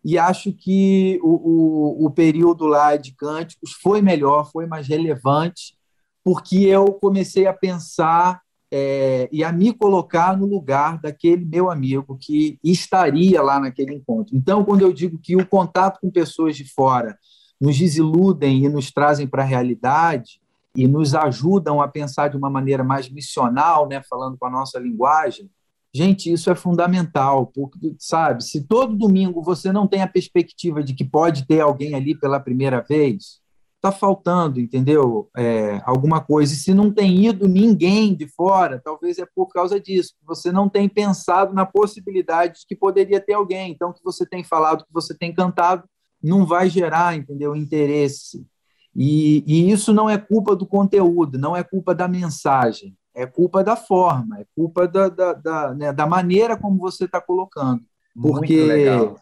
e 0.04 0.16
acho 0.16 0.52
que 0.52 1.18
o, 1.20 2.04
o, 2.04 2.06
o 2.06 2.10
período 2.12 2.64
lá 2.64 2.94
de 2.96 3.12
cânticos 3.12 3.72
foi 3.82 4.00
melhor, 4.00 4.48
foi 4.52 4.66
mais 4.66 4.86
relevante, 4.86 5.76
porque 6.22 6.58
eu 6.58 6.92
comecei 6.92 7.48
a 7.48 7.52
pensar 7.52 8.40
é, 8.72 9.28
e 9.30 9.44
a 9.44 9.52
me 9.52 9.72
colocar 9.72 10.36
no 10.36 10.46
lugar 10.46 11.00
daquele 11.00 11.44
meu 11.44 11.70
amigo 11.70 12.18
que 12.20 12.58
estaria 12.62 13.40
lá 13.42 13.60
naquele 13.60 13.94
encontro. 13.94 14.36
Então, 14.36 14.64
quando 14.64 14.82
eu 14.82 14.92
digo 14.92 15.18
que 15.18 15.36
o 15.36 15.46
contato 15.46 16.00
com 16.00 16.10
pessoas 16.10 16.56
de 16.56 16.64
fora 16.64 17.16
nos 17.60 17.78
desiludem 17.78 18.64
e 18.64 18.68
nos 18.68 18.90
trazem 18.90 19.26
para 19.26 19.42
a 19.42 19.46
realidade, 19.46 20.40
e 20.76 20.86
nos 20.86 21.14
ajudam 21.14 21.80
a 21.80 21.88
pensar 21.88 22.28
de 22.28 22.36
uma 22.36 22.50
maneira 22.50 22.84
mais 22.84 23.08
missional, 23.08 23.88
né, 23.88 24.02
falando 24.08 24.36
com 24.36 24.46
a 24.46 24.50
nossa 24.50 24.78
linguagem, 24.78 25.50
gente, 25.92 26.30
isso 26.30 26.50
é 26.50 26.54
fundamental, 26.54 27.46
porque, 27.46 27.94
sabe, 27.98 28.44
se 28.44 28.62
todo 28.62 28.94
domingo 28.94 29.42
você 29.42 29.72
não 29.72 29.86
tem 29.86 30.02
a 30.02 30.06
perspectiva 30.06 30.82
de 30.82 30.92
que 30.92 31.04
pode 31.04 31.46
ter 31.46 31.60
alguém 31.60 31.94
ali 31.94 32.14
pela 32.14 32.38
primeira 32.38 32.82
vez, 32.82 33.40
está 33.88 33.92
faltando, 33.92 34.60
entendeu? 34.60 35.30
É, 35.36 35.80
alguma 35.84 36.20
coisa. 36.20 36.52
E 36.52 36.56
se 36.56 36.74
não 36.74 36.90
tem 36.90 37.26
ido 37.26 37.48
ninguém 37.48 38.14
de 38.14 38.28
fora, 38.28 38.80
talvez 38.84 39.18
é 39.18 39.26
por 39.34 39.48
causa 39.48 39.80
disso. 39.80 40.14
Você 40.24 40.50
não 40.50 40.68
tem 40.68 40.88
pensado 40.88 41.54
na 41.54 41.64
possibilidade 41.64 42.60
de 42.60 42.66
que 42.66 42.74
poderia 42.74 43.20
ter 43.20 43.34
alguém. 43.34 43.70
Então, 43.70 43.92
que 43.92 44.02
você 44.02 44.26
tem 44.26 44.42
falado, 44.42 44.84
que 44.84 44.92
você 44.92 45.16
tem 45.16 45.32
cantado, 45.32 45.84
não 46.22 46.44
vai 46.44 46.68
gerar, 46.68 47.16
entendeu, 47.16 47.54
interesse. 47.54 48.46
E, 48.94 49.44
e, 49.46 49.70
isso 49.70 49.92
não 49.92 50.08
é 50.08 50.16
culpa 50.16 50.56
do 50.56 50.66
conteúdo, 50.66 51.38
não 51.38 51.54
é 51.54 51.62
culpa 51.62 51.94
da 51.94 52.08
mensagem, 52.08 52.96
é 53.14 53.26
culpa 53.26 53.62
da 53.62 53.76
forma, 53.76 54.40
é 54.40 54.46
culpa 54.56 54.88
da, 54.88 55.10
da, 55.10 55.32
da, 55.34 55.74
né, 55.74 55.92
da 55.92 56.06
maneira 56.06 56.56
como 56.56 56.78
você 56.78 57.04
está 57.04 57.20
colocando. 57.20 57.84
Porque 58.20 58.68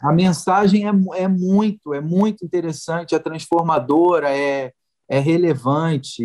a 0.00 0.12
mensagem 0.12 0.86
é, 0.86 0.92
é 1.16 1.28
muito, 1.28 1.92
é 1.92 2.00
muito 2.00 2.44
interessante, 2.44 3.14
é 3.14 3.18
transformadora, 3.18 4.30
é, 4.30 4.72
é 5.08 5.18
relevante, 5.18 6.22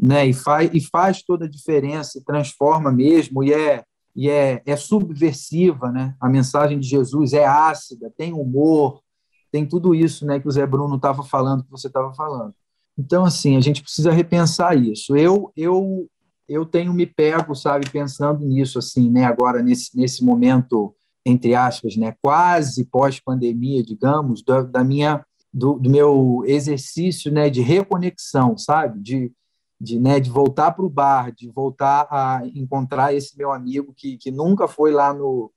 né, 0.00 0.26
e, 0.26 0.32
faz, 0.32 0.70
e 0.72 0.80
faz 0.80 1.22
toda 1.22 1.46
a 1.46 1.50
diferença, 1.50 2.22
transforma 2.24 2.92
mesmo, 2.92 3.42
e 3.42 3.52
é, 3.52 3.82
e 4.14 4.28
é, 4.28 4.62
é 4.66 4.76
subversiva, 4.76 5.90
né? 5.90 6.14
A 6.20 6.28
mensagem 6.28 6.78
de 6.78 6.88
Jesus 6.88 7.32
é 7.32 7.46
ácida, 7.46 8.12
tem 8.16 8.32
humor, 8.32 9.00
tem 9.50 9.66
tudo 9.66 9.94
isso, 9.94 10.26
né, 10.26 10.38
que 10.38 10.48
o 10.48 10.50
Zé 10.50 10.66
Bruno 10.66 10.96
estava 10.96 11.22
falando, 11.22 11.64
que 11.64 11.70
você 11.70 11.86
estava 11.86 12.12
falando. 12.14 12.54
Então, 12.98 13.24
assim, 13.24 13.56
a 13.56 13.60
gente 13.60 13.82
precisa 13.82 14.12
repensar 14.12 14.76
isso. 14.76 15.16
Eu, 15.16 15.52
eu, 15.56 16.08
eu 16.48 16.66
tenho 16.66 16.92
me 16.92 17.06
pego, 17.06 17.54
sabe, 17.54 17.88
pensando 17.90 18.44
nisso, 18.44 18.78
assim, 18.78 19.10
né, 19.10 19.24
agora 19.24 19.62
nesse, 19.62 19.96
nesse 19.96 20.24
momento, 20.24 20.94
entre 21.24 21.54
aspas, 21.54 21.96
né, 21.96 22.14
quase 22.22 22.84
pós-pandemia, 22.84 23.82
digamos, 23.82 24.42
da, 24.42 24.62
da 24.62 24.84
minha, 24.84 25.24
do, 25.52 25.74
do, 25.74 25.90
meu 25.90 26.42
exercício, 26.46 27.32
né, 27.32 27.50
de 27.50 27.60
reconexão, 27.60 28.56
sabe, 28.56 29.00
de, 29.00 29.32
de, 29.80 29.98
né, 29.98 30.18
de 30.18 30.30
voltar 30.30 30.72
para 30.72 30.84
o 30.84 30.90
bar, 30.90 31.32
de 31.32 31.50
voltar 31.50 32.06
a 32.10 32.42
encontrar 32.54 33.14
esse 33.14 33.36
meu 33.36 33.52
amigo 33.52 33.92
que, 33.94 34.16
que 34.16 34.30
nunca 34.30 34.66
foi 34.66 34.92
lá 34.92 35.12
no, 35.12 35.52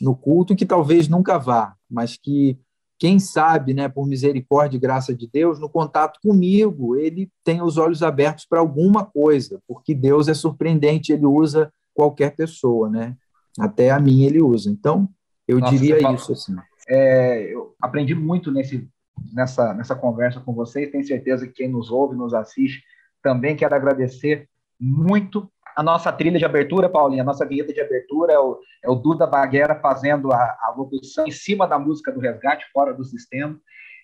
no 0.00 0.14
culto 0.14 0.52
e 0.52 0.56
que 0.56 0.66
talvez 0.66 1.08
nunca 1.08 1.38
vá, 1.38 1.74
mas 1.88 2.16
que, 2.16 2.58
quem 2.98 3.18
sabe, 3.18 3.74
né, 3.74 3.88
por 3.88 4.06
misericórdia 4.06 4.76
e 4.76 4.80
graça 4.80 5.14
de 5.14 5.28
Deus, 5.30 5.58
no 5.58 5.68
contato 5.68 6.18
comigo, 6.22 6.96
ele 6.96 7.30
tem 7.44 7.60
os 7.60 7.76
olhos 7.76 8.02
abertos 8.02 8.46
para 8.46 8.60
alguma 8.60 9.04
coisa, 9.04 9.60
porque 9.68 9.94
Deus 9.94 10.28
é 10.28 10.34
surpreendente, 10.34 11.12
ele 11.12 11.26
usa 11.26 11.70
qualquer 11.94 12.34
pessoa, 12.34 12.88
né? 12.88 13.16
Até 13.58 13.90
a 13.90 13.98
mim 13.98 14.24
ele 14.24 14.40
usa. 14.40 14.70
Então, 14.70 15.08
eu 15.46 15.58
Nossa, 15.58 15.76
diria 15.76 16.12
isso 16.12 16.32
assim. 16.32 16.56
É, 16.88 17.42
eu 17.52 17.74
aprendi 17.80 18.14
muito 18.14 18.50
nesse, 18.50 18.88
nessa, 19.32 19.74
nessa 19.74 19.94
conversa 19.94 20.40
com 20.40 20.52
vocês, 20.52 20.90
tenho 20.90 21.04
certeza 21.04 21.46
que 21.46 21.52
quem 21.52 21.68
nos 21.68 21.90
ouve, 21.90 22.16
nos 22.16 22.34
assiste, 22.34 22.82
também 23.22 23.56
quero 23.56 23.74
agradecer 23.74 24.48
muito 24.78 25.50
a 25.76 25.82
nossa 25.82 26.10
trilha 26.10 26.38
de 26.38 26.44
abertura, 26.44 26.88
Paulinha, 26.88 27.22
a 27.22 27.26
nossa 27.26 27.44
vinheta 27.44 27.70
de 27.70 27.80
abertura 27.80 28.32
é 28.32 28.38
o, 28.38 28.58
é 28.82 28.88
o 28.88 28.94
Duda 28.94 29.26
Baguera 29.26 29.74
fazendo 29.74 30.32
a, 30.32 30.38
a 30.38 30.74
locução 30.74 31.26
em 31.26 31.30
cima 31.30 31.66
da 31.66 31.78
música 31.78 32.10
do 32.10 32.18
resgate, 32.18 32.64
fora 32.72 32.94
do 32.94 33.04
sistema. 33.04 33.60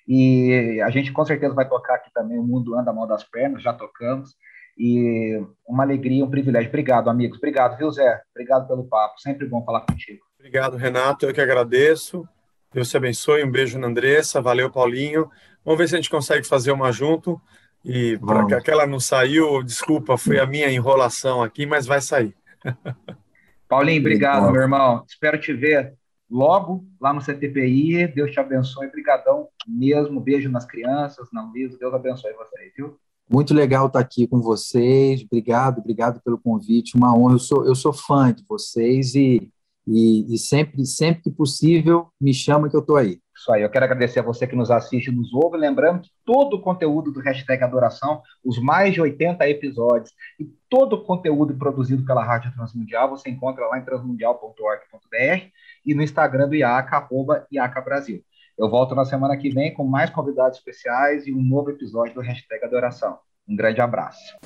E 0.07 0.83
a 0.85 0.91
gente 0.91 1.13
com 1.13 1.25
certeza 1.25 1.55
vai 1.55 1.67
tocar 1.67 1.95
aqui 1.95 2.11
também 2.13 2.39
O 2.39 2.43
Mundo 2.43 2.77
Anda 2.77 2.91
a 2.91 2.95
Mão 2.95 3.07
das 3.07 3.25
Pernas, 3.25 3.63
já 3.63 3.73
tocamos. 3.73 4.37
E 4.85 5.41
uma 5.65 5.85
alegria, 5.85 6.25
um 6.25 6.29
privilégio. 6.29 6.69
Obrigado, 6.69 7.09
amigos. 7.09 7.39
Obrigado, 7.39 7.79
viu, 7.79 7.89
Zé? 7.93 8.21
Obrigado 8.35 8.67
pelo 8.67 8.83
papo. 8.83 9.21
Sempre 9.21 9.47
bom 9.47 9.65
falar 9.65 9.83
contigo. 9.83 10.19
Obrigado, 10.37 10.77
Renato. 10.77 11.25
Eu 11.25 11.33
que 11.33 11.41
agradeço. 11.41 12.29
Deus 12.75 12.91
te 12.91 12.97
abençoe. 12.97 13.45
Um 13.45 13.51
beijo 13.51 13.79
na 13.79 13.87
Andressa. 13.87 14.43
Valeu, 14.43 14.73
Paulinho. 14.73 15.31
Vamos 15.65 15.79
ver 15.79 15.89
se 15.89 15.95
a 15.95 15.99
gente 15.99 16.11
consegue 16.11 16.45
fazer 16.45 16.73
uma 16.73 16.91
junto. 16.91 17.41
E 17.85 18.19
para 18.19 18.45
que 18.45 18.55
aquela 18.55 18.85
não 18.85 18.99
saiu, 18.99 19.63
desculpa, 19.63 20.19
foi 20.19 20.41
a 20.41 20.47
minha 20.47 20.69
enrolação 20.69 21.45
aqui, 21.45 21.65
mas 21.65 21.87
vai 21.87 22.01
sair. 22.01 22.35
Paulinho, 23.69 24.01
obrigado, 24.01 24.51
meu 24.51 24.63
irmão. 24.63 25.05
Espero 25.09 25.41
te 25.41 25.53
ver 25.53 25.95
logo 26.29 26.85
lá 27.01 27.13
no 27.13 27.21
CTPI. 27.21 28.09
Deus 28.09 28.33
te 28.33 28.41
abençoe. 28.41 28.89
Obrigadão 28.89 29.47
mesmo. 29.65 30.21
Beijo 30.21 30.51
nas 30.51 30.67
crianças, 30.67 31.29
na 31.33 31.45
Luísa. 31.45 31.79
Deus 31.79 31.95
abençoe 31.95 32.33
vocês, 32.33 32.73
viu? 32.77 32.99
Muito 33.33 33.55
legal 33.55 33.87
estar 33.87 33.99
aqui 33.99 34.27
com 34.27 34.43
vocês. 34.43 35.23
Obrigado, 35.23 35.79
obrigado 35.79 36.21
pelo 36.23 36.39
convite. 36.39 36.95
Uma 36.95 37.17
honra. 37.17 37.37
Eu 37.37 37.39
sou, 37.39 37.67
eu 37.67 37.75
sou 37.75 37.91
fã 37.91 38.31
de 38.31 38.45
vocês 38.47 39.15
e, 39.15 39.51
e, 39.87 40.35
e 40.35 40.39
sempre, 40.39 40.85
sempre 40.85 41.23
que 41.23 41.31
possível, 41.31 42.09
me 42.21 42.35
chama 42.35 42.69
que 42.69 42.77
eu 42.77 42.81
estou 42.81 42.99
aí. 42.99 43.23
Isso 43.35 43.51
aí, 43.51 43.63
eu 43.63 43.71
quero 43.71 43.87
agradecer 43.87 44.21
a 44.21 44.23
você 44.23 44.47
que 44.47 44.55
nos 44.55 44.71
assiste 44.71 45.09
e 45.09 45.15
nos 45.15 45.33
ouve. 45.33 45.57
Lembrando 45.57 46.03
que 46.03 46.11
todo 46.27 46.57
o 46.57 46.61
conteúdo 46.61 47.11
do 47.11 47.21
hashtag 47.21 47.65
Adoração, 47.65 48.21
os 48.45 48.59
mais 48.61 48.93
de 48.93 49.01
80 49.01 49.49
episódios 49.49 50.13
e 50.39 50.45
todo 50.69 50.97
o 50.97 51.03
conteúdo 51.03 51.57
produzido 51.57 52.05
pela 52.05 52.23
Rádio 52.23 52.53
Transmundial, 52.53 53.09
você 53.09 53.31
encontra 53.31 53.67
lá 53.67 53.79
em 53.79 53.85
transmundial.org.br 53.85 55.47
e 55.87 55.95
no 55.95 56.03
Instagram 56.03 56.49
do 56.51 56.55
IACA, 56.55 56.97
arroba 56.99 57.47
IACA 57.51 57.81
Brasil. 57.81 58.23
Eu 58.59 58.69
volto 58.69 58.95
na 58.95 59.05
semana 59.05 59.37
que 59.37 59.49
vem 59.49 59.73
com 59.73 59.85
mais 59.85 60.11
convidados 60.11 60.59
especiais 60.59 61.27
e 61.27 61.33
um 61.33 61.43
novo 61.43 61.71
episódio 61.71 62.15
do 62.15 62.21
hashtag 62.21 62.65
Adoração. 62.65 63.19
Um 63.49 63.57
grande 63.57 63.81
abraço. 63.81 64.37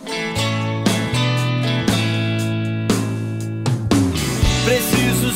Preciso 4.65 5.31